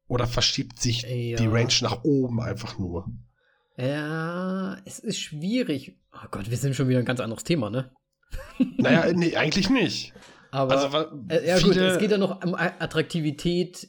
[0.06, 1.36] Oder verschiebt sich Ja.
[1.36, 3.08] die Range nach oben einfach nur?
[3.78, 5.96] Ja, es ist schwierig.
[6.12, 7.90] Oh Gott, wir sind schon wieder ein ganz anderes Thema, ne?
[8.76, 10.12] Naja, nee, eigentlich nicht.
[10.50, 13.88] Aber Also, äh, ja gut, es geht ja noch um Attraktivität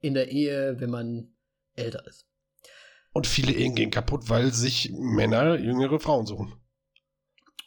[0.00, 1.32] in der Ehe, wenn man
[1.74, 2.26] älter ist.
[3.12, 6.52] Und viele Ehen gehen kaputt, weil sich Männer jüngere Frauen suchen.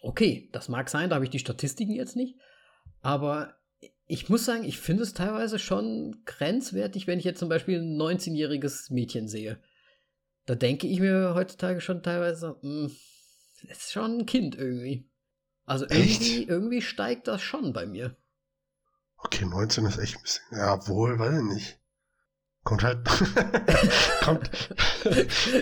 [0.01, 2.37] Okay, das mag sein, da habe ich die Statistiken jetzt nicht.
[3.01, 3.55] Aber
[4.07, 7.97] ich muss sagen, ich finde es teilweise schon grenzwertig, wenn ich jetzt zum Beispiel ein
[7.99, 9.59] 19-jähriges Mädchen sehe.
[10.51, 12.91] Da denke ich mir heutzutage schon teilweise, mh,
[13.69, 15.09] das ist schon ein Kind irgendwie.
[15.63, 18.17] Also irgendwie, irgendwie steigt das schon bei mir.
[19.15, 20.43] Okay, 19 ist echt ein bisschen.
[20.51, 21.79] Ja, wohl, weiß ich nicht.
[22.65, 23.05] Kommt halt.
[24.25, 24.51] kommt,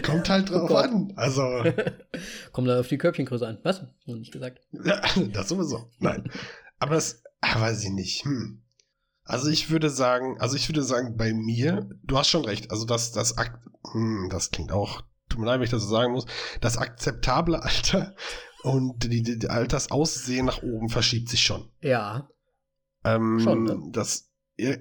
[0.01, 1.13] kommt halt drauf oh an.
[1.17, 1.41] Also.
[2.51, 3.59] Kommt da auf die Körbchengröße an.
[3.61, 3.83] Was?
[4.07, 4.59] Noch nicht gesagt.
[4.71, 5.91] Ja, das sowieso.
[5.99, 6.31] Nein.
[6.79, 8.25] Aber das, ah, weiß ich nicht.
[8.25, 8.63] Hm.
[9.29, 12.83] Also ich würde sagen, also ich würde sagen, bei mir, du hast schon recht, also
[12.85, 13.35] das, das,
[13.91, 16.25] hm, das klingt auch, tut mir leid, wenn ich das so sagen muss,
[16.61, 18.15] das akzeptable Alter
[18.63, 21.69] und die, die, die Altersaussehen nach oben verschiebt sich schon.
[21.81, 22.27] Ja.
[23.03, 23.79] Ähm, schon, ne?
[23.91, 24.31] Das,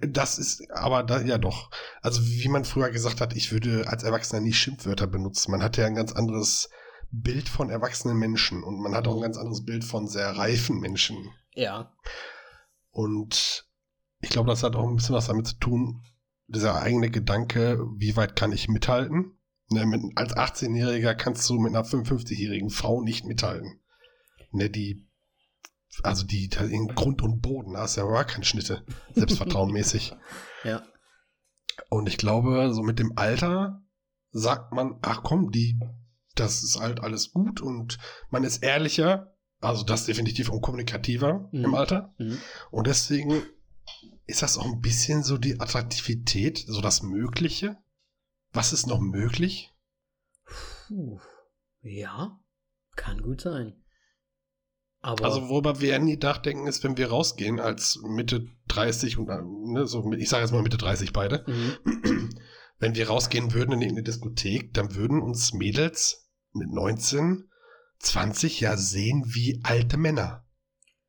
[0.00, 1.70] das ist, aber da, ja doch.
[2.00, 5.50] Also wie man früher gesagt hat, ich würde als Erwachsener nie Schimpfwörter benutzen.
[5.50, 6.70] Man hatte ja ein ganz anderes
[7.10, 10.80] Bild von erwachsenen Menschen und man hat auch ein ganz anderes Bild von sehr reifen
[10.80, 11.30] Menschen.
[11.52, 11.92] Ja.
[12.90, 13.67] Und
[14.20, 16.02] ich glaube, das hat auch ein bisschen was damit zu tun,
[16.46, 19.38] dieser eigene Gedanke, wie weit kann ich mithalten?
[19.70, 23.80] Ne, mit, als 18-Jähriger kannst du mit einer 55-jährigen Frau nicht mithalten.
[24.50, 25.08] Ne, die
[26.02, 30.14] also die, die in Grund und Boden, da ist ja gar keine Schnitte, selbstvertrauenmäßig.
[30.64, 30.82] ja.
[31.90, 33.82] Und ich glaube, so mit dem Alter
[34.30, 35.78] sagt man, ach komm, die,
[36.34, 37.98] das ist halt alles gut und
[38.30, 41.64] man ist ehrlicher, also das definitiv und kommunikativer mhm.
[41.64, 42.14] im Alter.
[42.18, 42.38] Mhm.
[42.70, 43.42] Und deswegen
[44.28, 47.78] ist das auch ein bisschen so die Attraktivität, so das Mögliche.
[48.52, 49.72] Was ist noch möglich?
[50.86, 51.18] Puh.
[51.80, 52.38] Ja,
[52.94, 53.82] kann gut sein.
[55.00, 59.28] Aber also worüber wir nie nachdenken, ist, wenn wir rausgehen als Mitte 30 und
[59.72, 61.44] ne, so, ich sage jetzt mal Mitte 30 beide.
[61.46, 62.38] Mhm.
[62.78, 67.48] Wenn wir rausgehen würden in eine Diskothek, dann würden uns Mädels mit 19,
[68.00, 70.44] 20 ja sehen wie alte Männer.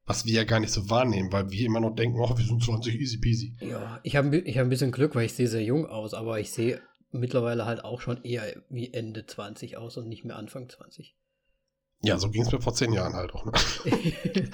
[0.10, 2.64] Was wir ja gar nicht so wahrnehmen, weil wir immer noch denken, oh, wir sind
[2.64, 3.56] 20, easy peasy.
[3.60, 6.40] Ja, ich habe ich hab ein bisschen Glück, weil ich sehe sehr jung aus, aber
[6.40, 6.82] ich sehe
[7.12, 11.16] mittlerweile halt auch schon eher wie Ende 20 aus und nicht mehr Anfang 20.
[12.02, 13.46] Ja, so ging es mir vor zehn Jahren halt auch.
[13.46, 13.52] Ne?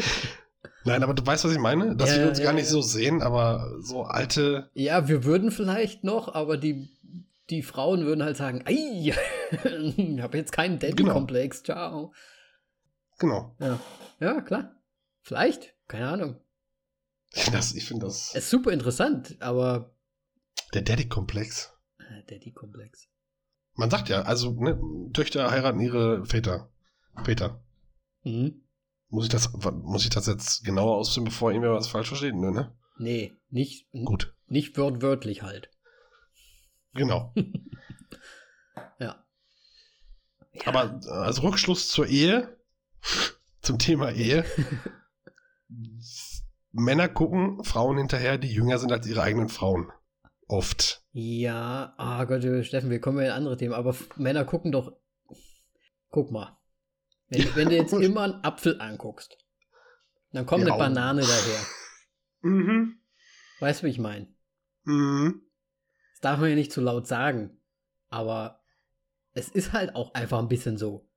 [0.83, 1.95] Nein, aber du weißt, was ich meine?
[1.95, 2.71] Dass ja, wir uns ja, gar nicht ja.
[2.71, 4.69] so sehen, aber so alte.
[4.73, 6.89] Ja, wir würden vielleicht noch, aber die,
[7.49, 9.13] die Frauen würden halt sagen, ei,
[9.51, 11.77] ich habe jetzt keinen Daddy-Komplex, genau.
[11.79, 12.13] ciao.
[13.19, 13.55] Genau.
[13.59, 13.79] Ja.
[14.19, 14.74] ja, klar.
[15.25, 16.39] Vielleicht, keine Ahnung.
[17.51, 18.35] Das, ich finde das.
[18.35, 19.91] Ist super interessant, aber.
[20.75, 21.73] Der Daddy-Komplex.
[21.97, 23.07] Äh, Daddy-Komplex.
[23.73, 24.79] Man sagt ja, also ne,
[25.13, 26.69] Töchter heiraten ihre Väter.
[27.23, 27.59] Peter.
[28.21, 28.61] Mhm.
[29.09, 32.35] Muss ich das, muss ich das jetzt genauer ausführen, bevor mir was falsch versteht?
[32.35, 32.77] Nö, ne?
[32.99, 34.35] Nee, nicht, Gut.
[34.45, 35.71] nicht wörtwörtlich halt.
[36.93, 37.33] Genau.
[37.35, 37.43] ja.
[40.53, 40.65] ja.
[40.65, 42.59] Aber als Rückschluss zur Ehe,
[43.61, 44.45] zum Thema Ehe.
[46.71, 49.91] Männer gucken Frauen hinterher, die jünger sind als ihre eigenen Frauen.
[50.47, 51.03] Oft.
[51.11, 54.95] Ja, ah oh Gott, Steffen, wir kommen ja in andere Themen, aber Männer gucken doch.
[56.09, 56.57] Guck mal.
[57.29, 59.37] Wenn, wenn du jetzt immer einen Apfel anguckst,
[60.31, 61.65] dann kommt ja, eine Banane daher.
[62.41, 62.99] Mhm.
[63.59, 64.27] Weißt du, wie ich meine?
[64.83, 65.41] Mhm.
[66.13, 67.61] Das darf man ja nicht zu laut sagen.
[68.09, 68.61] Aber
[69.33, 71.09] es ist halt auch einfach ein bisschen so.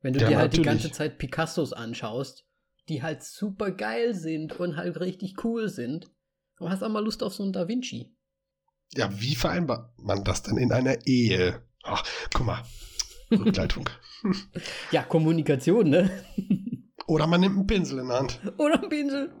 [0.00, 0.66] Wenn du ja, dir halt natürlich.
[0.66, 2.46] die ganze Zeit Picassos anschaust,
[2.90, 6.10] die halt super geil sind und halt richtig cool sind,
[6.58, 8.14] aber hast auch mal Lust auf so einen Da Vinci.
[8.92, 11.62] Ja, wie vereinbart man das denn in einer Ehe?
[11.84, 12.62] Ach, guck mal.
[13.30, 13.88] Rückleitung.
[14.90, 16.10] ja, Kommunikation, ne?
[17.06, 18.40] Oder man nimmt einen Pinsel in der Hand.
[18.58, 19.32] Oder einen Pinsel.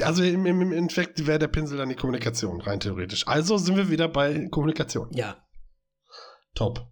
[0.00, 3.26] Also im, im, im Endeffekt wäre der Pinsel dann die Kommunikation, rein theoretisch.
[3.28, 5.10] Also sind wir wieder bei Kommunikation.
[5.12, 5.46] Ja.
[6.54, 6.90] Top.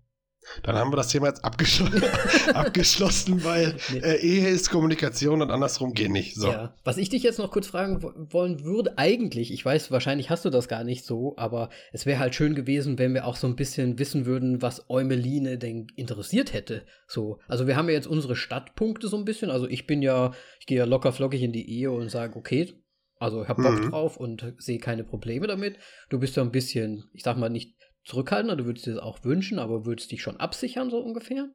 [0.63, 1.91] Dann haben wir das Thema jetzt abgeschl
[2.55, 3.99] abgeschlossen, weil nee.
[3.99, 6.35] äh, Ehe ist Kommunikation und andersrum geht nicht.
[6.35, 6.49] So.
[6.49, 6.75] Ja.
[6.85, 10.51] Was ich dich jetzt noch kurz fragen wollen würde, eigentlich, ich weiß, wahrscheinlich hast du
[10.51, 13.57] das gar nicht so, aber es wäre halt schön gewesen, wenn wir auch so ein
[13.57, 16.85] bisschen wissen würden, was Eumeline denn interessiert hätte.
[17.07, 19.51] So, also wir haben ja jetzt unsere Stadtpunkte so ein bisschen.
[19.51, 22.75] Also ich bin ja, ich gehe ja locker flockig in die Ehe und sage, okay,
[23.19, 23.91] also ich hab Bock mhm.
[23.91, 25.79] drauf und sehe keine Probleme damit.
[26.11, 27.75] Du bist ja ein bisschen, ich sag mal nicht
[28.05, 31.49] zurückhaltender, du würdest dir das auch wünschen, aber würdest dich schon absichern, so ungefähr.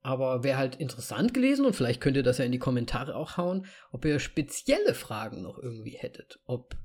[0.00, 3.36] Aber wäre halt interessant gelesen und vielleicht könnt ihr das ja in die Kommentare auch
[3.36, 6.38] hauen, ob ihr spezielle Fragen noch irgendwie hättet.
[6.44, 6.76] Ob,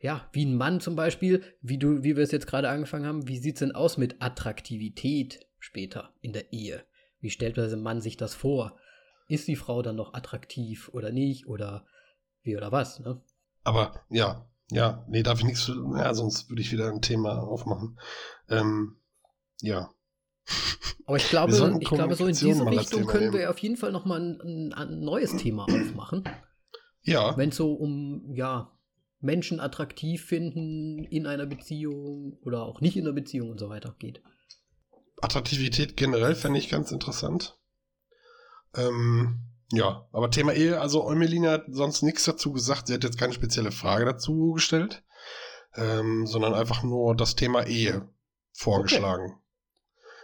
[0.00, 3.28] ja, wie ein Mann zum Beispiel, wie du, wie wir es jetzt gerade angefangen haben,
[3.28, 6.84] wie sieht es denn aus mit Attraktivität später in der Ehe?
[7.20, 8.78] Wie stellt der Mann sich das vor?
[9.28, 11.48] Ist die Frau dann noch attraktiv oder nicht?
[11.48, 11.86] Oder
[12.42, 13.20] wie oder was, ne?
[13.64, 17.98] Aber ja, ja, nee, darf ich nichts, ja, sonst würde ich wieder ein Thema aufmachen.
[18.48, 18.96] Ähm,
[19.60, 19.90] ja.
[21.06, 24.20] Aber ich glaube, ich glaube, so in diese Richtung können wir auf jeden Fall nochmal
[24.20, 26.24] ein, ein neues Thema aufmachen.
[27.02, 27.36] Ja.
[27.36, 28.78] Wenn es so um, ja,
[29.20, 33.94] Menschen attraktiv finden in einer Beziehung oder auch nicht in einer Beziehung und so weiter
[33.98, 34.22] geht.
[35.20, 37.58] Attraktivität generell fände ich ganz interessant.
[38.76, 39.40] Ähm,
[39.70, 42.86] Ja, aber Thema Ehe, also Eumelina hat sonst nichts dazu gesagt.
[42.86, 45.04] Sie hat jetzt keine spezielle Frage dazu gestellt,
[45.74, 48.08] ähm, sondern einfach nur das Thema Ehe
[48.52, 49.40] vorgeschlagen.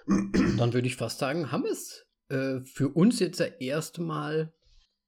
[0.07, 0.57] Okay.
[0.57, 4.55] Dann würde ich fast sagen, haben wir es äh, für uns jetzt ja erstmal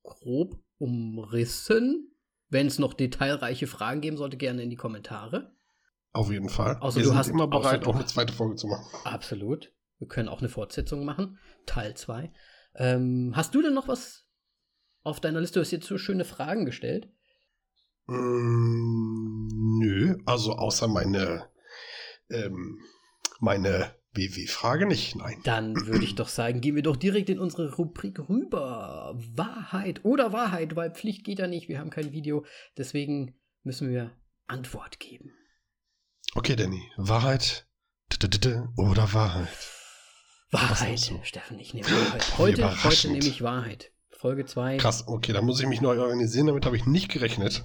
[0.02, 2.12] grob umrissen.
[2.48, 5.56] Wenn es noch detailreiche Fragen geben sollte, gerne in die Kommentare.
[6.12, 6.78] Auf jeden Fall.
[6.80, 8.86] Außer Wir du hast immer bereit, auch eine zweite Folge zu machen.
[9.04, 9.72] Absolut.
[9.98, 11.38] Wir können auch eine Fortsetzung machen.
[11.66, 12.32] Teil 2.
[12.76, 14.25] Ähm, hast du denn noch was
[15.06, 15.54] auf deiner Liste?
[15.54, 17.08] Du hast jetzt so schöne Fragen gestellt.
[18.06, 21.48] Mm, nö, also außer meine,
[22.30, 22.80] ähm,
[23.40, 25.40] meine WW-Frage nicht, nein.
[25.44, 29.14] Dann würde ich doch sagen, gehen wir doch direkt in unsere Rubrik rüber.
[29.34, 31.68] Wahrheit oder Wahrheit, weil Pflicht geht ja nicht.
[31.68, 32.44] Wir haben kein Video.
[32.76, 34.12] Deswegen müssen wir
[34.46, 35.32] Antwort geben.
[36.34, 37.66] Okay, Danny, Wahrheit
[38.76, 39.48] oder Wahrheit?
[40.50, 41.12] Wahrheit?
[41.22, 42.38] Steffen, ich nehme Wahrheit.
[42.38, 43.92] Heute, heute nehme ich Wahrheit.
[44.18, 44.78] Folge 2.
[44.78, 47.64] Krass, okay, da muss ich mich neu organisieren, damit habe ich nicht gerechnet.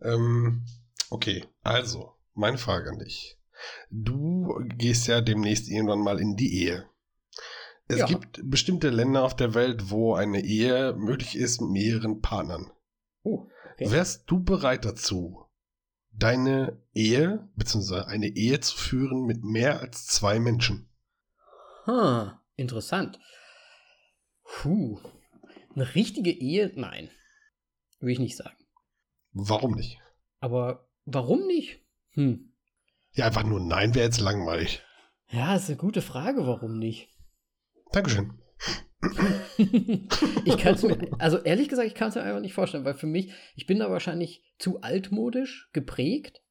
[0.00, 0.64] Ähm,
[1.10, 3.38] okay, also, meine Frage an dich.
[3.90, 6.88] Du gehst ja demnächst irgendwann mal in die Ehe.
[7.86, 8.06] Es Ja.
[8.06, 12.70] gibt bestimmte Länder auf der Welt, wo eine Ehe möglich ist mit mehreren Partnern.
[13.22, 13.90] Oh, okay.
[13.90, 15.44] Wärst du bereit dazu,
[16.10, 20.88] deine Ehe, beziehungsweise eine Ehe zu führen mit mehr als zwei Menschen?
[21.86, 23.20] Ha, interessant.
[24.44, 24.98] Puh.
[25.74, 26.72] Eine richtige Ehe?
[26.74, 27.10] Nein.
[28.00, 28.56] Will ich nicht sagen.
[29.32, 29.98] Warum nicht?
[30.40, 31.80] Aber warum nicht?
[32.10, 32.52] Hm.
[33.12, 34.82] Ja, einfach nur Nein wäre jetzt langweilig.
[35.28, 37.08] Ja, ist eine gute Frage, warum nicht?
[37.92, 38.38] Dankeschön.
[40.44, 42.94] ich kann es mir, also ehrlich gesagt, ich kann es mir einfach nicht vorstellen, weil
[42.94, 46.42] für mich, ich bin da wahrscheinlich zu altmodisch geprägt.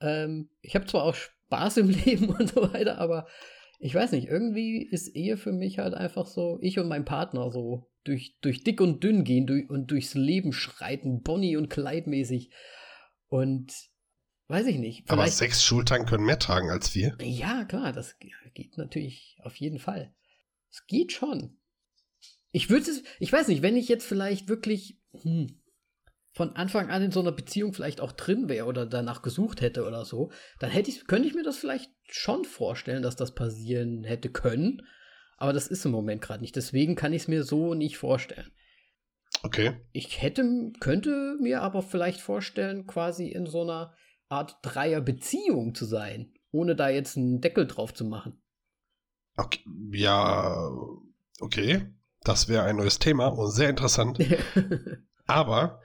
[0.00, 3.26] Ähm, ich habe zwar auch Spaß im Leben und so weiter, aber
[3.78, 7.50] ich weiß nicht, irgendwie ist Ehe für mich halt einfach so, ich und mein Partner
[7.50, 12.08] so durch, durch dick und dünn gehen durch, und durchs Leben schreiten, Bonnie und Clyde
[12.08, 12.50] mäßig.
[13.28, 13.72] Und
[14.48, 15.10] weiß ich nicht.
[15.10, 17.16] Aber sechs Schultern können mehr tragen als wir.
[17.20, 20.14] ja, klar, das ge- geht natürlich auf jeden Fall.
[20.70, 21.58] Es geht schon.
[22.52, 25.60] Ich würde es, ich weiß nicht, wenn ich jetzt vielleicht wirklich hm,
[26.36, 29.86] von Anfang an in so einer Beziehung vielleicht auch drin wäre oder danach gesucht hätte
[29.86, 34.04] oder so, dann hätte ich, könnte ich mir das vielleicht schon vorstellen, dass das passieren
[34.04, 34.82] hätte können.
[35.38, 36.54] Aber das ist im Moment gerade nicht.
[36.54, 38.52] Deswegen kann ich es mir so nicht vorstellen.
[39.44, 39.80] Okay.
[39.92, 40.44] Ich hätte,
[40.78, 43.94] könnte mir aber vielleicht vorstellen, quasi in so einer
[44.28, 48.42] Art Dreier-Beziehung zu sein, ohne da jetzt einen Deckel drauf zu machen.
[49.38, 49.60] okay.
[49.90, 50.68] Ja,
[51.40, 51.86] okay.
[52.24, 54.18] Das wäre ein neues Thema und sehr interessant.
[55.26, 55.80] Aber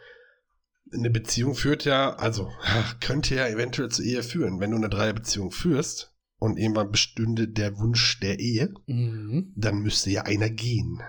[0.93, 2.49] eine Beziehung führt ja, also
[3.01, 4.59] könnte ja eventuell zur Ehe führen.
[4.59, 9.53] Wenn du eine Dreierbeziehung führst und irgendwann bestünde der Wunsch der Ehe, mhm.
[9.55, 11.01] dann müsste ja einer gehen.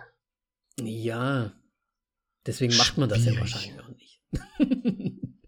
[0.81, 1.53] Ja.
[2.47, 4.21] Deswegen macht man das ja wahrscheinlich auch nicht.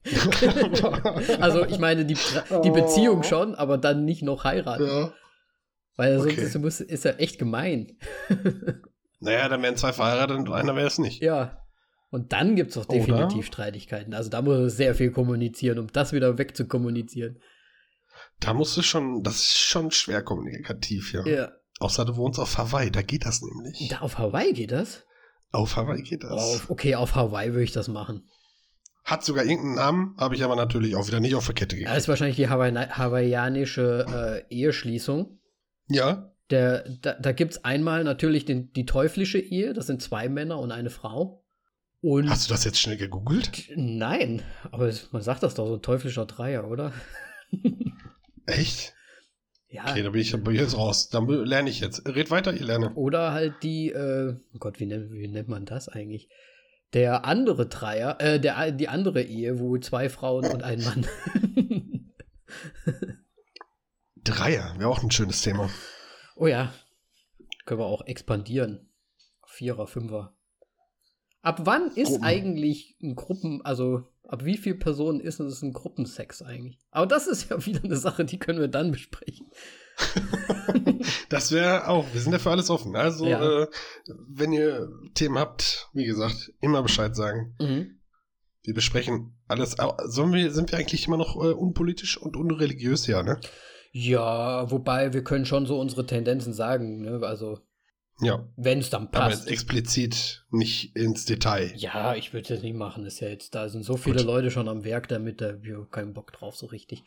[1.41, 2.17] also ich meine, die,
[2.63, 4.87] die Beziehung schon, aber dann nicht noch heiraten.
[4.87, 5.13] ja.
[5.97, 6.67] Weil sonst Okay.
[6.67, 7.97] ist, ist ja echt gemein.
[9.21, 11.23] Naja, dann wären zwei verheiratet und einer wäre es nicht.
[11.23, 11.64] Ja.
[12.15, 12.99] Und dann gibt es auch Oder?
[12.99, 14.15] definitiv Streitigkeiten.
[14.15, 17.41] Also da muss man sehr viel kommunizieren, um das wieder wegzukommunizieren.
[18.39, 21.27] Da musst du schon, das ist schon schwer kommunikativ, ja.
[21.27, 21.53] Ja.
[21.81, 23.89] Außer du wohnst auf Hawaii, da geht das nämlich.
[23.91, 25.05] Da auf Hawaii geht das?
[25.51, 26.33] Auf Hawaii geht das.
[26.33, 28.29] Auf, okay, auf Hawaii würde ich das machen.
[29.05, 31.81] Hat sogar irgendeinen Namen, habe ich aber natürlich auch wieder nicht auf der Kette Das
[31.81, 31.99] gekriegt.
[31.99, 35.41] ist wahrscheinlich die Hawaii hawaiianische äh, Eheschließung.
[35.89, 40.29] Ja, Der, da da gibt es einmal natürlich den, die teuflische Ehe, das sind zwei
[40.29, 41.44] Männer und eine Frau.
[42.05, 43.71] Und hast du das jetzt schnell gegoogelt?
[43.77, 46.93] nein, aber man sagt das doch so, teuflischer Dreier, oder?
[48.47, 48.93] Echt?
[49.71, 49.85] Ja.
[49.89, 51.09] Okay, da bin ich, da bin ich jetzt raus.
[51.09, 52.07] Dann lerne ich jetzt.
[52.07, 52.93] Red weiter, ich lerne.
[52.93, 56.29] Oder halt die, äh, oh Gott, wie nennt, wie nennt man das eigentlich?
[56.93, 61.07] Der andere Dreier, äh, der, die andere Ehe, wo zwei Frauen und ein Mann.
[64.17, 65.71] Dreier wäre auch ein schönes Thema.
[66.37, 66.75] oh ja,
[67.65, 68.91] können wir auch expandieren.
[69.47, 70.34] Vierer, Fünfer.
[71.45, 72.25] Ab wann ist Gruppen.
[72.25, 76.79] eigentlich ein Gruppen, also ab wie viel Personen ist es ein Gruppensex eigentlich?
[76.91, 79.47] Aber das ist ja wieder eine Sache, die können wir dann besprechen.
[81.29, 82.97] Das wäre auch, wir sind ja für alles offen.
[82.97, 83.63] Also, Ja.
[83.63, 83.67] äh,
[84.29, 87.55] wenn ihr Themen habt, wie gesagt, immer Bescheid sagen.
[87.61, 87.99] Mhm.
[88.63, 89.77] Wir besprechen alles.
[90.07, 93.07] Sollen wir, sind wir eigentlich immer noch äh, unpolitisch und unreligiös?
[93.07, 93.39] Ja, ne?
[93.93, 97.21] Ja, wobei wir können schon so unsere Tendenzen sagen, ne?
[97.23, 97.59] Also,
[98.21, 98.49] Ja.
[98.57, 99.41] wenn es dann Aber passt.
[99.45, 101.73] jetzt explizit nicht ins Detail.
[101.77, 103.05] Ja, ich würde es nicht machen.
[103.07, 104.27] Ist ja jetzt, da sind so viele Gut.
[104.27, 107.03] Leute schon am Werk damit, da habe ich keinen Bock drauf, so richtig.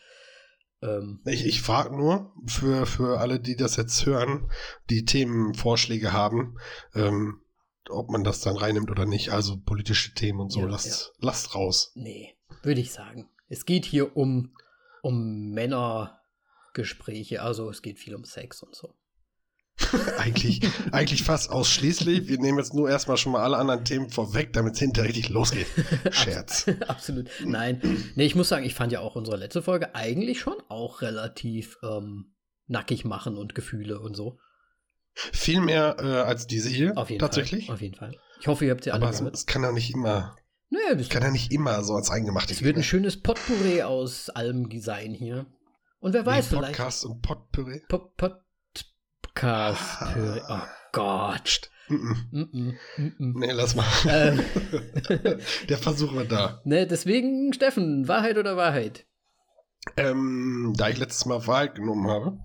[0.82, 4.52] Ähm, Ich, ich frage nur für, für alle, die das jetzt hören,
[4.90, 6.58] die Themenvorschläge haben.
[6.94, 7.42] Ähm,
[7.90, 9.32] ob man das dann reinnimmt oder nicht.
[9.32, 11.94] Also politische Themen und so, Ja, lasst, lasst raus.
[11.96, 13.30] Nee, würde ich sagen.
[13.48, 14.54] Es geht hier um,
[15.02, 18.94] um Männergespräche, also es geht viel um Sex und so.
[20.18, 20.62] eigentlich,
[20.92, 22.28] eigentlich fast ausschließlich.
[22.28, 25.30] Wir nehmen jetzt nur erstmal schon mal alle anderen Themen vorweg, damit es hinterher richtig
[25.30, 25.68] losgeht.
[26.12, 26.66] Scherz.
[26.88, 27.30] Absolut.
[27.46, 27.82] Nein.
[28.16, 31.78] Nee, ich muss sagen, ich fand ja auch unsere letzte Folge eigentlich schon auch relativ
[31.84, 32.34] ähm,
[32.68, 34.40] nackig machen und Gefühle und so.
[35.14, 37.66] Viel mehr äh, als diese hier, Auf jeden tatsächlich.
[37.68, 37.76] Fall.
[37.76, 38.16] Auf jeden Fall.
[38.40, 40.36] Ich hoffe, ihr habt sie alle Aber es, kann ja nicht immer,
[40.70, 44.30] Nö, das, kann ja nicht immer so als Eingemachte es wird ein schönes Potpourri aus
[44.30, 45.48] allem sein hier.
[46.00, 46.78] Und wer weiß, Wie vielleicht.
[46.78, 47.82] Podcast und Potpourri.
[47.90, 48.12] Po-
[49.42, 50.02] Podcast.
[50.50, 50.62] Oh
[50.94, 51.70] Gott.
[51.90, 52.74] -mm.
[53.20, 53.86] Nee, lass mal.
[54.10, 54.40] Ähm,
[55.70, 56.60] Der Versuch war da.
[56.66, 59.06] ne, deswegen, Steffen, Wahrheit oder Wahrheit?
[59.96, 62.40] Ähm, da ich letztes Mal Wahrheit genommen habe,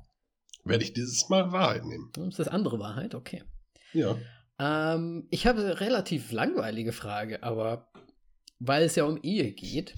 [0.64, 2.10] werde ich dieses Mal Wahrheit nehmen.
[2.12, 3.42] Das ist das andere Wahrheit, okay.
[3.94, 4.16] Ja.
[4.58, 7.90] Ähm, ich habe eine relativ langweilige Frage, aber
[8.58, 9.94] weil es ja um Ehe geht,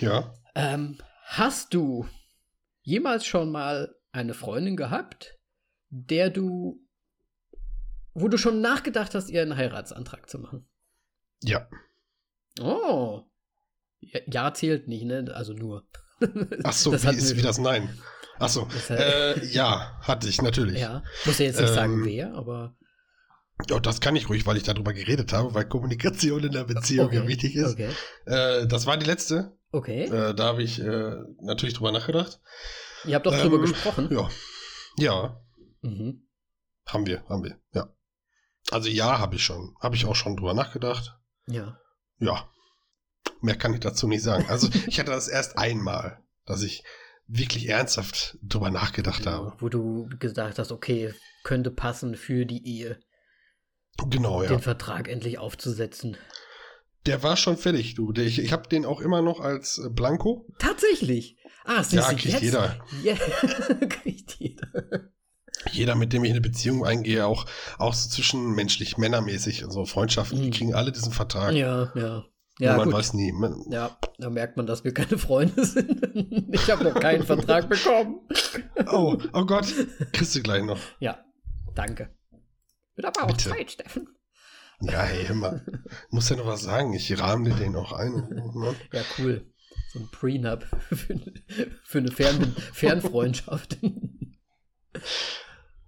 [0.00, 0.34] Ja.
[0.54, 2.06] ähm, hast du
[2.80, 5.36] jemals schon mal eine Freundin gehabt,
[5.90, 6.80] der du,
[8.14, 10.66] wo du schon nachgedacht hast, ihr einen Heiratsantrag zu machen?
[11.42, 11.68] Ja.
[12.60, 13.22] Oh.
[14.00, 15.30] Ja, ja zählt nicht, ne?
[15.34, 15.86] Also nur.
[16.64, 17.98] Ach so, Das wie ist wie das Nein?
[18.38, 18.66] Ach so.
[18.72, 20.80] Das, Äh, ja, hatte ich natürlich.
[20.80, 22.76] Ja, muss ja jetzt nicht sagen, Ähm, wer, aber.
[23.68, 27.12] Ja, das kann ich ruhig, weil ich darüber geredet habe, weil Kommunikation in der Beziehung
[27.12, 27.72] ja wichtig ist.
[27.74, 27.90] Okay.
[28.24, 29.56] Äh, das war die letzte.
[29.70, 30.04] Okay.
[30.04, 31.12] Äh, da habe ich äh,
[31.42, 32.40] natürlich drüber nachgedacht.
[33.04, 34.08] Ihr habt doch drüber ähm, gesprochen.
[34.10, 34.28] Ja.
[34.96, 35.40] Ja,
[35.82, 36.26] Mhm.
[36.86, 37.58] haben wir, haben wir.
[37.72, 37.94] Ja.
[38.70, 39.74] Also ja, habe ich schon.
[39.80, 41.16] Habe ich auch schon drüber nachgedacht.
[41.46, 41.78] Ja.
[42.18, 42.48] Ja.
[43.40, 44.46] Mehr kann ich dazu nicht sagen.
[44.48, 46.84] Also ich hatte das erst einmal, dass ich
[47.26, 49.54] wirklich ernsthaft drüber nachgedacht habe.
[49.58, 51.14] Wo du gesagt hast, okay,
[51.44, 53.00] könnte passen für die Ehe,
[54.08, 54.48] Genau, ja.
[54.48, 56.16] den Vertrag endlich aufzusetzen.
[57.06, 58.12] Der war schon fertig, du.
[58.12, 60.46] Ich ich habe den auch immer noch als äh, Blanko.
[60.58, 61.36] Tatsächlich.
[61.64, 62.42] Ah, siehst Ja, du, kriegt jetzt?
[62.42, 62.84] jeder.
[63.02, 63.14] Ja,
[63.88, 65.10] kriegt jeder.
[65.72, 67.46] Jeder, mit dem ich eine Beziehung eingehe, auch,
[67.78, 70.52] auch so zwischenmenschlich, männermäßig und so Freundschaften, die Mhm.
[70.52, 71.52] kriegen alle diesen Vertrag.
[71.54, 72.16] Ja, ja.
[72.16, 72.94] Und Ja, man gut.
[72.94, 73.32] weiß nie.
[73.32, 76.00] Man, Ja, da merkt man, dass wir keine Freunde sind.
[76.54, 78.20] Ich habe noch keinen Vertrag bekommen.
[78.90, 79.66] Oh, oh Gott.
[80.12, 80.78] Kriegst du gleich noch.
[80.98, 81.24] Ja,
[81.74, 82.10] danke.
[82.96, 83.50] Wird aber auch Bitte.
[83.50, 84.08] Zeit, Steffen.
[84.82, 85.64] Ja, hey, mal.
[86.10, 86.92] Muss ja noch was sagen.
[86.94, 88.12] Ich rahme dir den auch ein.
[88.54, 88.74] Ne?
[88.92, 89.46] Ja, cool.
[89.92, 91.32] So ein Prenup für, eine-
[91.84, 93.78] für eine Fern Fernfreundschaft.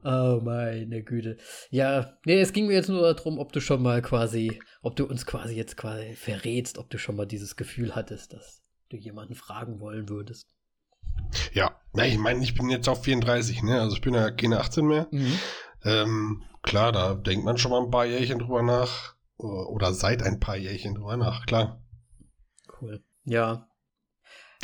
[0.05, 1.37] Oh, meine Güte.
[1.71, 5.07] Ja, nee, es ging mir jetzt nur darum, ob du schon mal quasi, ob du
[5.07, 9.35] uns quasi jetzt quasi verrätst, ob du schon mal dieses Gefühl hattest, dass du jemanden
[9.35, 10.49] fragen wollen würdest.
[11.53, 13.81] Ja, ja ich meine, ich bin jetzt auf 34, ne?
[13.81, 15.09] Also ich bin ja keine 18 mehr.
[15.11, 15.39] Mhm.
[15.85, 19.15] Ähm, klar, da denkt man schon mal ein paar Jährchen drüber nach.
[19.39, 21.83] Oder seit ein paar Jährchen drüber nach, klar.
[22.81, 23.03] Cool.
[23.25, 23.69] Ja.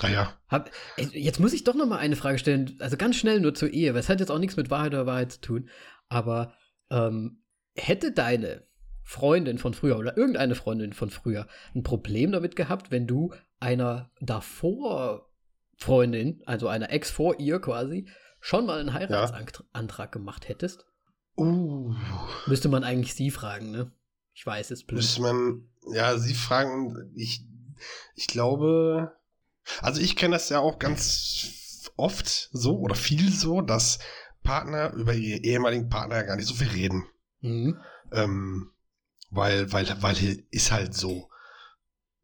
[0.03, 3.41] Naja, Hab, ey, jetzt muss ich doch noch mal eine Frage stellen, also ganz schnell
[3.41, 5.69] nur zur Ehe, weil es hat jetzt auch nichts mit Wahrheit oder Wahrheit zu tun,
[6.09, 6.55] aber
[6.91, 7.43] ähm,
[7.75, 8.67] hätte deine
[9.03, 14.11] Freundin von früher oder irgendeine Freundin von früher ein Problem damit gehabt, wenn du einer
[14.21, 15.31] davor
[15.77, 18.09] Freundin, also einer Ex vor ihr quasi,
[18.41, 20.87] schon mal einen Heiratsantrag gemacht hättest?
[21.37, 21.95] uh,
[22.47, 23.93] Müsste man eigentlich sie fragen, ne?
[24.35, 24.99] Ich weiß, ist blöd.
[24.99, 27.45] müsste man, ja, sie fragen, ich,
[28.15, 29.18] ich glaube,
[29.83, 33.99] also ich kenne das ja auch ganz oft so oder viel so, dass
[34.43, 37.07] Partner über ihre ehemaligen Partner ja gar nicht so viel reden.
[37.41, 37.79] Mhm.
[38.13, 38.73] Ähm,
[39.31, 41.29] weil, weil, weil ist halt so.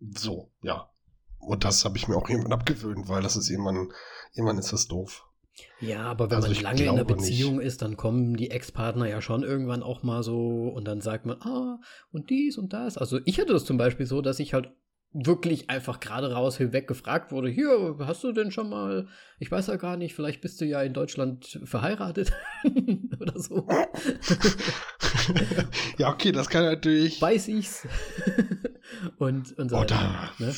[0.00, 0.90] So, ja.
[1.38, 3.92] Und das habe ich mir auch irgendwann abgewöhnt, weil das ist irgendwann,
[4.32, 5.24] irgendwann ist das doof.
[5.80, 7.30] Ja, aber wenn Also man lange in einer glaube nicht.
[7.30, 11.26] Beziehung ist, dann kommen die Ex-Partner ja schon irgendwann auch mal so und dann sagt
[11.26, 11.78] man, ah,
[12.10, 12.96] und dies und das.
[12.98, 14.72] Also ich hatte das zum Beispiel so, dass ich halt
[15.14, 19.06] wirklich einfach gerade raus hinweg gefragt wurde, hier, hast du denn schon mal,
[19.38, 22.32] ich weiß ja gar nicht, vielleicht bist du ja in Deutschland verheiratet
[23.20, 23.68] oder so.
[25.98, 27.22] ja, okay, das kann natürlich.
[27.22, 27.86] Weiß ich's.
[29.18, 29.76] und, und so.
[29.76, 30.52] Oh, weiter, da, ne?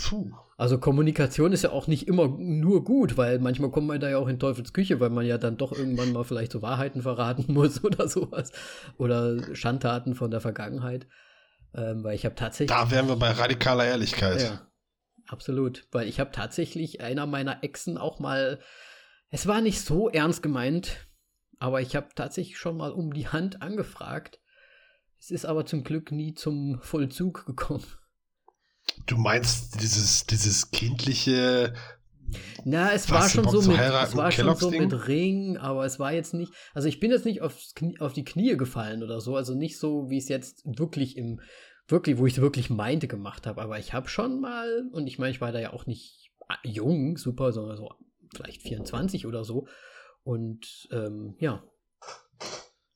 [0.57, 4.17] Also Kommunikation ist ja auch nicht immer nur gut, weil manchmal kommt man da ja
[4.17, 7.53] auch in Teufels Küche, weil man ja dann doch irgendwann mal vielleicht so Wahrheiten verraten
[7.53, 8.53] muss oder sowas.
[8.97, 11.07] Oder Schandtaten von der Vergangenheit.
[11.75, 12.77] Ähm, weil ich habe tatsächlich.
[12.77, 14.43] Da wären wir bei radikaler Ehrlichkeit.
[14.43, 14.67] ja,
[15.27, 15.87] absolut.
[15.93, 18.61] Weil ich habe tatsächlich einer meiner Exen auch mal.
[19.31, 21.07] Es war nicht so ernst gemeint,
[21.59, 24.41] aber ich habe tatsächlich schon mal um die Hand angefragt.
[25.19, 27.85] Es ist aber zum Glück nie zum Vollzug gekommen.
[29.07, 31.75] Du meinst dieses, dieses kindliche,
[32.65, 36.13] Na, es war schon so mit, es war schon so mit Ring, aber es war
[36.13, 39.37] jetzt nicht, also ich bin jetzt nicht aufs Knie, auf die Knie gefallen oder so,
[39.37, 41.41] also nicht so, wie es jetzt wirklich im,
[41.89, 45.19] wirklich, wo ich es wirklich meinte gemacht habe, aber ich habe schon mal, und ich
[45.19, 47.91] meine, ich war da ja auch nicht jung, super, sondern so
[48.35, 49.67] vielleicht 24 oder so,
[50.25, 51.63] und ähm, ja.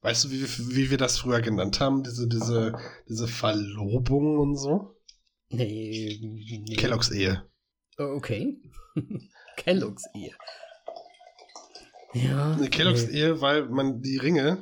[0.03, 2.75] Weißt du, wie, wie wir das früher genannt haben, diese, diese,
[3.09, 4.97] diese Verlobung und so?
[5.51, 6.19] Nee.
[6.21, 6.77] nee.
[6.77, 7.50] Kelloggs Ehe.
[8.01, 8.57] Okay.
[9.57, 10.33] Kelloggs Ehe.
[12.13, 12.55] Ja.
[12.55, 13.19] Eine Kelloggs nee.
[13.19, 14.61] Ehe, weil man die Ringe,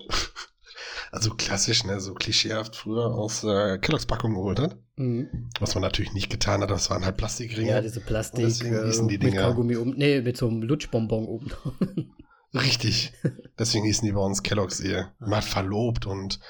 [1.13, 4.77] also klassisch, ne, so klischeehaft früher aus äh, Kelloggs Packung geholt hat.
[4.97, 5.51] Mhm.
[5.61, 7.71] Was man natürlich nicht getan hat, das waren halt Plastikringe.
[7.71, 8.45] Ja, diese Plastik.
[8.45, 9.35] deswegen äh, hießen die Dinger.
[9.35, 11.53] Mit Kaugummi um, nee, mit so einem Lutschbonbon oben.
[12.55, 13.13] Richtig.
[13.59, 15.13] Deswegen hießen die bei uns Kelloggs Ehe.
[15.21, 15.29] Ah.
[15.29, 16.41] Mal verlobt und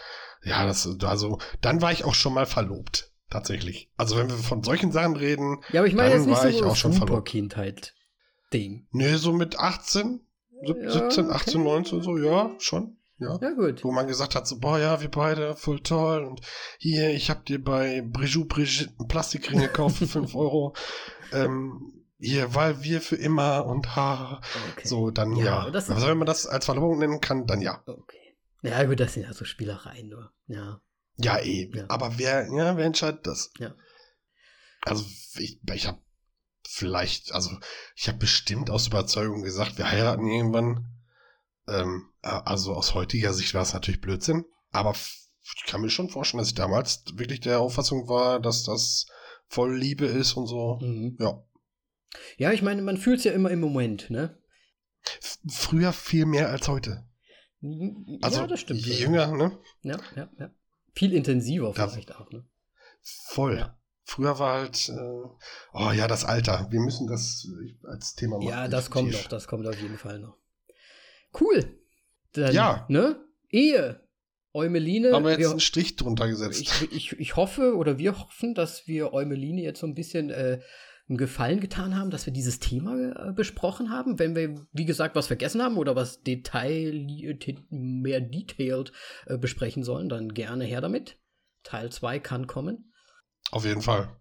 [0.44, 3.12] ja, das, also, dann war ich auch schon mal verlobt.
[3.30, 3.90] Tatsächlich.
[3.96, 6.62] Also wenn wir von solchen Sachen reden, ja, aber ich meine jetzt nicht so ich
[6.62, 7.94] auch schon super Kindheit
[8.52, 8.86] Ding.
[8.90, 10.20] Nee, so mit 18,
[10.62, 11.70] ja, 17, 18, okay.
[11.70, 12.96] 19 so, ja, schon.
[13.18, 13.36] Ja.
[13.42, 13.82] ja, gut.
[13.82, 16.24] Wo man gesagt hat, so, boah, ja, wir beide, voll toll.
[16.24, 16.40] Und
[16.78, 20.74] hier, ich hab dir bei Brigitte Brigitte einen Plastikring gekauft für 5 Euro.
[21.32, 24.40] Ähm, hier, weil wir für immer und ha.
[24.72, 24.86] Okay.
[24.86, 25.66] So, dann ja.
[25.66, 25.72] ja.
[25.72, 27.82] Also wenn man das als Verlobung nennen kann, dann ja.
[27.86, 28.36] Okay.
[28.62, 30.32] Ja, gut, das sind ja so Spielereien nur.
[30.46, 30.80] Ja.
[31.18, 31.70] Ja, eh.
[31.74, 31.84] Ja.
[31.88, 33.50] Aber wer, ja, wer entscheidet das?
[33.58, 33.74] Ja.
[34.82, 35.04] Also,
[35.36, 36.00] ich, ich habe
[36.66, 37.50] vielleicht, also,
[37.96, 40.86] ich habe bestimmt aus Überzeugung gesagt, wir heiraten irgendwann.
[41.66, 44.44] Ähm, also aus heutiger Sicht war es natürlich Blödsinn.
[44.70, 49.06] Aber ich kann mir schon vorstellen, dass ich damals wirklich der Auffassung war, dass das
[49.48, 50.78] voll Liebe ist und so.
[50.80, 51.16] Mhm.
[51.18, 51.44] Ja.
[52.36, 54.38] Ja, ich meine, man fühlt es ja immer im Moment, ne?
[55.48, 57.06] Früher viel mehr als heute.
[58.22, 58.80] Also, ja, das stimmt.
[58.80, 59.58] Je jünger, ne?
[59.82, 60.50] Ja, ja, ja.
[60.98, 62.44] Viel intensiver vielleicht auch, ne?
[63.02, 63.58] Voll.
[63.58, 63.78] Ja.
[64.02, 64.98] Früher war halt, äh,
[65.72, 66.66] oh ja, das Alter.
[66.72, 67.46] Wir müssen das
[67.84, 68.48] als Thema machen.
[68.48, 70.36] Ja, das kommt noch, das kommt auf jeden Fall noch.
[71.40, 71.78] Cool.
[72.32, 72.84] Dann, ja.
[72.88, 73.24] Ne?
[73.48, 74.08] Ehe.
[74.52, 75.12] Eumeline.
[75.12, 76.60] Haben wir jetzt wir, einen Strich drunter gesetzt.
[76.60, 80.60] Ich, ich, ich hoffe oder wir hoffen, dass wir Eumeline jetzt so ein bisschen äh,
[81.08, 84.18] einen Gefallen getan haben, dass wir dieses Thema äh, besprochen haben.
[84.18, 88.92] Wenn wir, wie gesagt, was vergessen haben oder was detailliert, mehr detailed
[89.26, 91.18] äh, besprechen sollen, dann gerne her damit.
[91.62, 92.92] Teil 2 kann kommen.
[93.50, 94.14] Auf jeden Fall.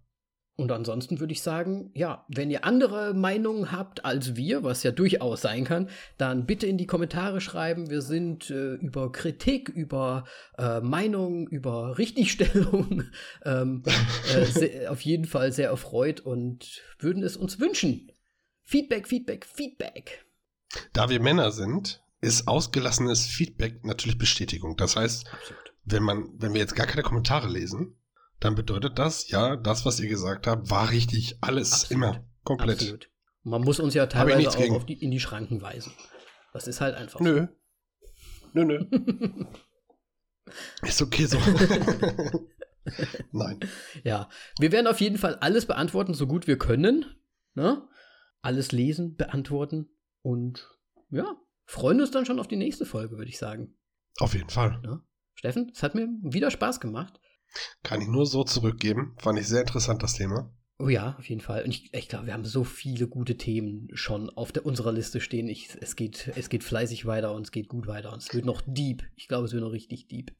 [0.58, 4.90] Und ansonsten würde ich sagen, ja, wenn ihr andere Meinungen habt als wir, was ja
[4.90, 7.90] durchaus sein kann, dann bitte in die Kommentare schreiben.
[7.90, 10.24] Wir sind äh, über Kritik, über
[10.58, 13.04] äh, Meinungen, über Richtigstellung
[13.44, 13.84] ähm,
[14.34, 18.10] äh, sehr, auf jeden Fall sehr erfreut und würden es uns wünschen.
[18.64, 20.26] Feedback, Feedback, Feedback.
[20.92, 24.76] Da wir Männer sind, ist ausgelassenes Feedback natürlich Bestätigung.
[24.76, 25.72] Das heißt, Absolut.
[25.84, 27.94] wenn man, wenn wir jetzt gar keine Kommentare lesen,
[28.40, 31.38] dann bedeutet das, ja, das, was ihr gesagt habt, war richtig.
[31.40, 31.92] Alles Absolut.
[31.92, 32.24] immer.
[32.44, 32.80] Komplett.
[32.80, 33.10] Absolut.
[33.42, 35.92] Man muss uns ja teilweise auch die, in die Schranken weisen.
[36.52, 37.46] Das ist halt einfach nö.
[38.52, 38.64] Nö.
[38.64, 39.46] Nö, nö.
[40.82, 41.38] ist okay so.
[43.32, 43.60] Nein.
[44.02, 44.28] Ja,
[44.58, 47.04] wir werden auf jeden Fall alles beantworten, so gut wir können.
[47.54, 47.86] Ne?
[48.40, 49.90] Alles lesen, beantworten
[50.22, 50.68] und
[51.10, 53.76] ja, freuen uns dann schon auf die nächste Folge, würde ich sagen.
[54.18, 54.80] Auf jeden Fall.
[54.84, 55.00] Ja?
[55.34, 57.20] Steffen, es hat mir wieder Spaß gemacht.
[57.82, 59.16] Kann ich nur so zurückgeben.
[59.18, 60.52] Fand ich sehr interessant, das Thema.
[60.80, 61.64] Oh ja, auf jeden Fall.
[61.64, 65.20] Und ich, ich glaube, wir haben so viele gute Themen schon auf der, unserer Liste
[65.20, 65.48] stehen.
[65.48, 68.12] Ich, es, geht, es geht fleißig weiter und es geht gut weiter.
[68.12, 69.02] Und es wird noch deep.
[69.16, 70.30] Ich glaube, es wird noch richtig deep.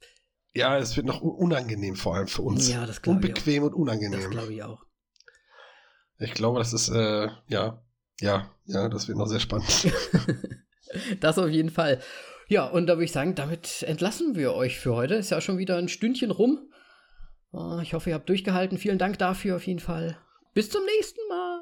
[0.54, 2.68] Ja, es wird noch unangenehm, vor allem für uns.
[2.68, 3.28] Ja, das glaube ich.
[3.28, 4.20] Unbequem und unangenehm.
[4.20, 4.84] Das glaube ich auch.
[6.20, 7.82] Ich glaube, das ist, äh, ja,
[8.20, 9.92] ja, ja, das wird noch sehr spannend.
[11.20, 12.00] das auf jeden Fall.
[12.48, 15.14] Ja, und da würde ich sagen, damit entlassen wir euch für heute.
[15.14, 16.70] Ist ja schon wieder ein Stündchen rum.
[17.52, 18.78] Oh, ich hoffe, ihr habt durchgehalten.
[18.78, 20.18] Vielen Dank dafür auf jeden Fall.
[20.54, 21.60] Bis zum nächsten Mal.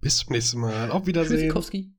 [0.00, 0.90] Bis zum nächsten Mal.
[0.90, 1.38] Auf Wiedersehen.
[1.38, 1.95] Tschüssikowski.